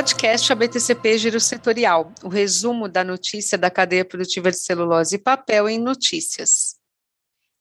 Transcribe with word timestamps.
Podcast 0.00 0.50
ABTCP 0.50 1.18
Giro 1.18 1.38
Setorial, 1.38 2.10
o 2.24 2.28
resumo 2.30 2.88
da 2.88 3.04
notícia 3.04 3.58
da 3.58 3.70
cadeia 3.70 4.02
produtiva 4.02 4.50
de 4.50 4.58
celulose 4.58 5.16
e 5.16 5.18
papel 5.18 5.68
em 5.68 5.78
notícias. 5.78 6.76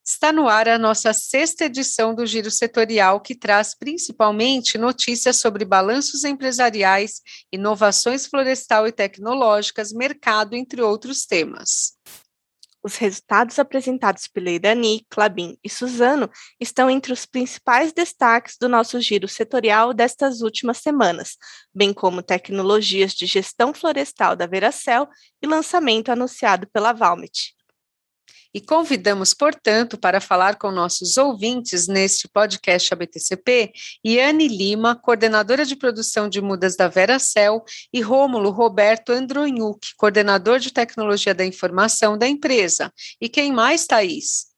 Está 0.07 0.31
no 0.31 0.47
ar 0.47 0.69
a 0.69 0.77
nossa 0.77 1.11
sexta 1.11 1.65
edição 1.65 2.15
do 2.15 2.25
Giro 2.25 2.49
Setorial, 2.49 3.19
que 3.19 3.35
traz 3.35 3.75
principalmente 3.75 4.77
notícias 4.77 5.35
sobre 5.35 5.65
balanços 5.65 6.23
empresariais, 6.23 7.21
inovações 7.51 8.25
florestal 8.25 8.87
e 8.87 8.93
tecnológicas, 8.93 9.91
mercado, 9.91 10.55
entre 10.55 10.81
outros 10.81 11.25
temas. 11.25 11.97
Os 12.81 12.95
resultados 12.95 13.59
apresentados 13.59 14.27
pela 14.27 14.49
Irani, 14.49 15.05
Clabin 15.09 15.57
e 15.63 15.69
Suzano 15.69 16.29
estão 16.59 16.89
entre 16.89 17.11
os 17.11 17.25
principais 17.25 17.91
destaques 17.91 18.55
do 18.59 18.69
nosso 18.69 19.01
giro 19.01 19.27
setorial 19.27 19.93
destas 19.93 20.41
últimas 20.41 20.77
semanas, 20.77 21.35
bem 21.75 21.93
como 21.93 22.23
tecnologias 22.23 23.13
de 23.13 23.25
gestão 23.25 23.73
florestal 23.73 24.35
da 24.35 24.47
Veracel 24.47 25.07
e 25.41 25.47
lançamento 25.47 26.09
anunciado 26.09 26.67
pela 26.71 26.93
Valmet 26.93 27.58
e 28.53 28.59
convidamos, 28.59 29.33
portanto, 29.33 29.97
para 29.97 30.19
falar 30.19 30.57
com 30.57 30.71
nossos 30.71 31.17
ouvintes 31.17 31.87
neste 31.87 32.27
podcast 32.27 32.93
ABTCP, 32.93 33.71
Iane 34.05 34.47
Lima, 34.47 34.95
coordenadora 34.95 35.65
de 35.65 35.75
produção 35.75 36.27
de 36.27 36.41
mudas 36.41 36.75
da 36.75 36.87
Veracel, 36.87 37.63
e 37.93 38.01
Rômulo 38.01 38.49
Roberto 38.49 39.11
Andronhuk, 39.11 39.95
coordenador 39.97 40.59
de 40.59 40.71
tecnologia 40.71 41.33
da 41.33 41.45
informação 41.45 42.17
da 42.17 42.27
empresa. 42.27 42.91
E 43.21 43.29
quem 43.29 43.51
mais, 43.51 43.85
Thaís? 43.85 44.48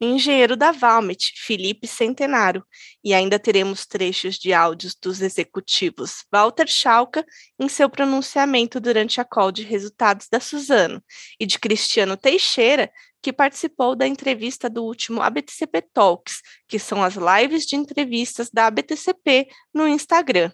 Engenheiro 0.00 0.56
da 0.56 0.72
Valmet, 0.72 1.32
Felipe 1.36 1.86
Centenário, 1.86 2.64
e 3.02 3.14
ainda 3.14 3.38
teremos 3.38 3.86
trechos 3.86 4.36
de 4.36 4.52
áudios 4.52 4.94
dos 4.94 5.20
executivos 5.20 6.24
Walter 6.32 6.68
Schalka 6.68 7.24
em 7.58 7.68
seu 7.68 7.88
pronunciamento 7.88 8.78
durante 8.80 9.20
a 9.20 9.24
call 9.24 9.50
de 9.50 9.62
resultados 9.62 10.28
da 10.30 10.40
Suzano, 10.40 11.02
e 11.40 11.46
de 11.46 11.58
Cristiano 11.58 12.16
Teixeira, 12.16 12.90
que 13.22 13.32
participou 13.32 13.96
da 13.96 14.06
entrevista 14.06 14.70
do 14.70 14.84
último 14.84 15.20
ABTCP 15.22 15.82
Talks, 15.92 16.42
que 16.68 16.78
são 16.78 17.02
as 17.02 17.14
lives 17.16 17.64
de 17.66 17.74
entrevistas 17.74 18.50
da 18.50 18.66
ABTCP 18.66 19.48
no 19.74 19.88
Instagram. 19.88 20.52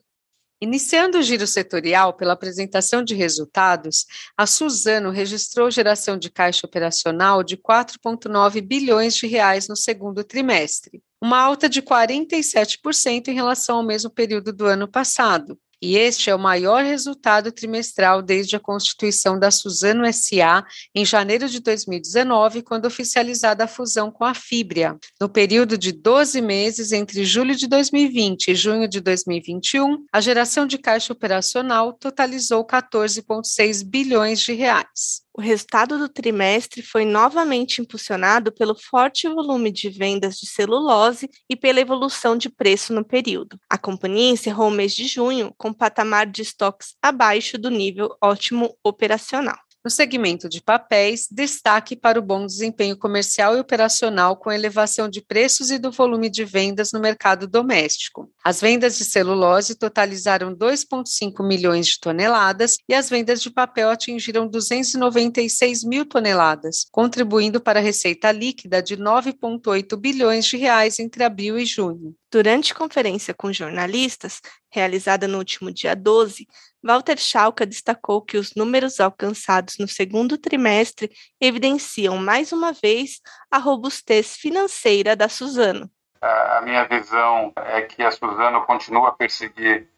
Iniciando 0.62 1.18
o 1.18 1.22
giro 1.22 1.44
setorial 1.44 2.12
pela 2.12 2.34
apresentação 2.34 3.02
de 3.02 3.16
resultados, 3.16 4.06
a 4.36 4.46
Suzano 4.46 5.10
registrou 5.10 5.68
geração 5.72 6.16
de 6.16 6.30
caixa 6.30 6.64
operacional 6.64 7.42
de 7.42 7.56
4,9 7.56 8.60
bilhões 8.60 9.16
de 9.16 9.26
reais 9.26 9.66
no 9.66 9.74
segundo 9.74 10.22
trimestre, 10.22 11.02
uma 11.20 11.40
alta 11.40 11.68
de 11.68 11.82
47% 11.82 13.26
em 13.26 13.34
relação 13.34 13.78
ao 13.78 13.82
mesmo 13.82 14.08
período 14.08 14.52
do 14.52 14.64
ano 14.64 14.86
passado 14.86 15.58
e 15.82 15.96
este 15.96 16.30
é 16.30 16.34
o 16.34 16.38
maior 16.38 16.84
resultado 16.84 17.50
trimestral 17.50 18.22
desde 18.22 18.54
a 18.54 18.60
constituição 18.60 19.36
da 19.36 19.50
Suzano 19.50 20.10
SA 20.12 20.64
em 20.94 21.04
janeiro 21.04 21.48
de 21.48 21.58
2019, 21.58 22.62
quando 22.62 22.86
oficializada 22.86 23.64
a 23.64 23.66
fusão 23.66 24.08
com 24.08 24.24
a 24.24 24.32
Fibria. 24.32 24.96
No 25.20 25.28
período 25.28 25.76
de 25.76 25.90
12 25.90 26.40
meses 26.40 26.92
entre 26.92 27.24
julho 27.24 27.56
de 27.56 27.66
2020 27.66 28.48
e 28.48 28.54
junho 28.54 28.88
de 28.88 29.00
2021, 29.00 30.04
a 30.12 30.20
geração 30.20 30.66
de 30.66 30.78
caixa 30.78 31.12
operacional 31.12 31.92
totalizou 31.92 32.64
14,6 32.64 33.84
bilhões 33.84 34.40
de 34.40 34.52
reais. 34.52 35.22
O 35.34 35.40
resultado 35.40 35.98
do 35.98 36.10
trimestre 36.10 36.82
foi 36.82 37.06
novamente 37.06 37.80
impulsionado 37.80 38.52
pelo 38.52 38.74
forte 38.74 39.26
volume 39.26 39.72
de 39.72 39.88
vendas 39.88 40.36
de 40.36 40.46
celulose 40.46 41.30
e 41.48 41.56
pela 41.56 41.80
evolução 41.80 42.36
de 42.36 42.50
preço 42.50 42.92
no 42.92 43.02
período. 43.02 43.58
A 43.68 43.78
companhia 43.78 44.30
encerrou 44.30 44.68
o 44.68 44.70
mês 44.70 44.94
de 44.94 45.06
junho 45.06 45.54
com 45.56 45.72
patamar 45.72 46.26
de 46.26 46.42
estoques 46.42 46.96
abaixo 47.00 47.56
do 47.56 47.70
nível 47.70 48.14
ótimo 48.22 48.76
operacional. 48.84 49.56
No 49.84 49.90
segmento 49.90 50.48
de 50.48 50.62
papéis, 50.62 51.26
destaque 51.28 51.96
para 51.96 52.16
o 52.16 52.22
bom 52.22 52.46
desempenho 52.46 52.96
comercial 52.96 53.56
e 53.56 53.60
operacional 53.60 54.36
com 54.36 54.52
elevação 54.52 55.08
de 55.08 55.20
preços 55.20 55.72
e 55.72 55.78
do 55.78 55.90
volume 55.90 56.30
de 56.30 56.44
vendas 56.44 56.92
no 56.92 57.00
mercado 57.00 57.48
doméstico. 57.48 58.30
As 58.44 58.60
vendas 58.60 58.96
de 58.96 59.04
celulose 59.04 59.74
totalizaram 59.74 60.54
2,5 60.54 61.44
milhões 61.44 61.88
de 61.88 61.98
toneladas 61.98 62.76
e 62.88 62.94
as 62.94 63.10
vendas 63.10 63.42
de 63.42 63.50
papel 63.50 63.90
atingiram 63.90 64.46
296 64.46 65.82
mil 65.82 66.06
toneladas, 66.06 66.86
contribuindo 66.92 67.60
para 67.60 67.80
a 67.80 67.82
receita 67.82 68.30
líquida 68.30 68.80
de 68.80 68.96
9,8 68.96 69.96
bilhões 69.96 70.44
de 70.44 70.58
reais 70.58 71.00
entre 71.00 71.24
abril 71.24 71.58
e 71.58 71.66
junho. 71.66 72.14
Durante 72.30 72.72
conferência 72.72 73.34
com 73.34 73.52
jornalistas, 73.52 74.40
realizada 74.70 75.26
no 75.26 75.38
último 75.38 75.72
dia 75.72 75.94
12, 75.94 76.46
Walter 76.84 77.16
Schalka 77.16 77.64
destacou 77.64 78.20
que 78.20 78.36
os 78.36 78.54
números 78.54 78.98
alcançados 78.98 79.78
no 79.78 79.86
segundo 79.86 80.36
trimestre 80.36 81.10
evidenciam 81.40 82.16
mais 82.16 82.52
uma 82.52 82.72
vez 82.72 83.20
a 83.50 83.58
robustez 83.58 84.36
financeira 84.36 85.14
da 85.14 85.28
Suzano. 85.28 85.88
A 86.20 86.60
minha 86.62 86.84
visão 86.84 87.52
é 87.56 87.82
que 87.82 88.02
a 88.02 88.10
Suzano 88.10 88.64
continua 88.64 89.08
a 89.08 89.12
perseguir 89.12 89.88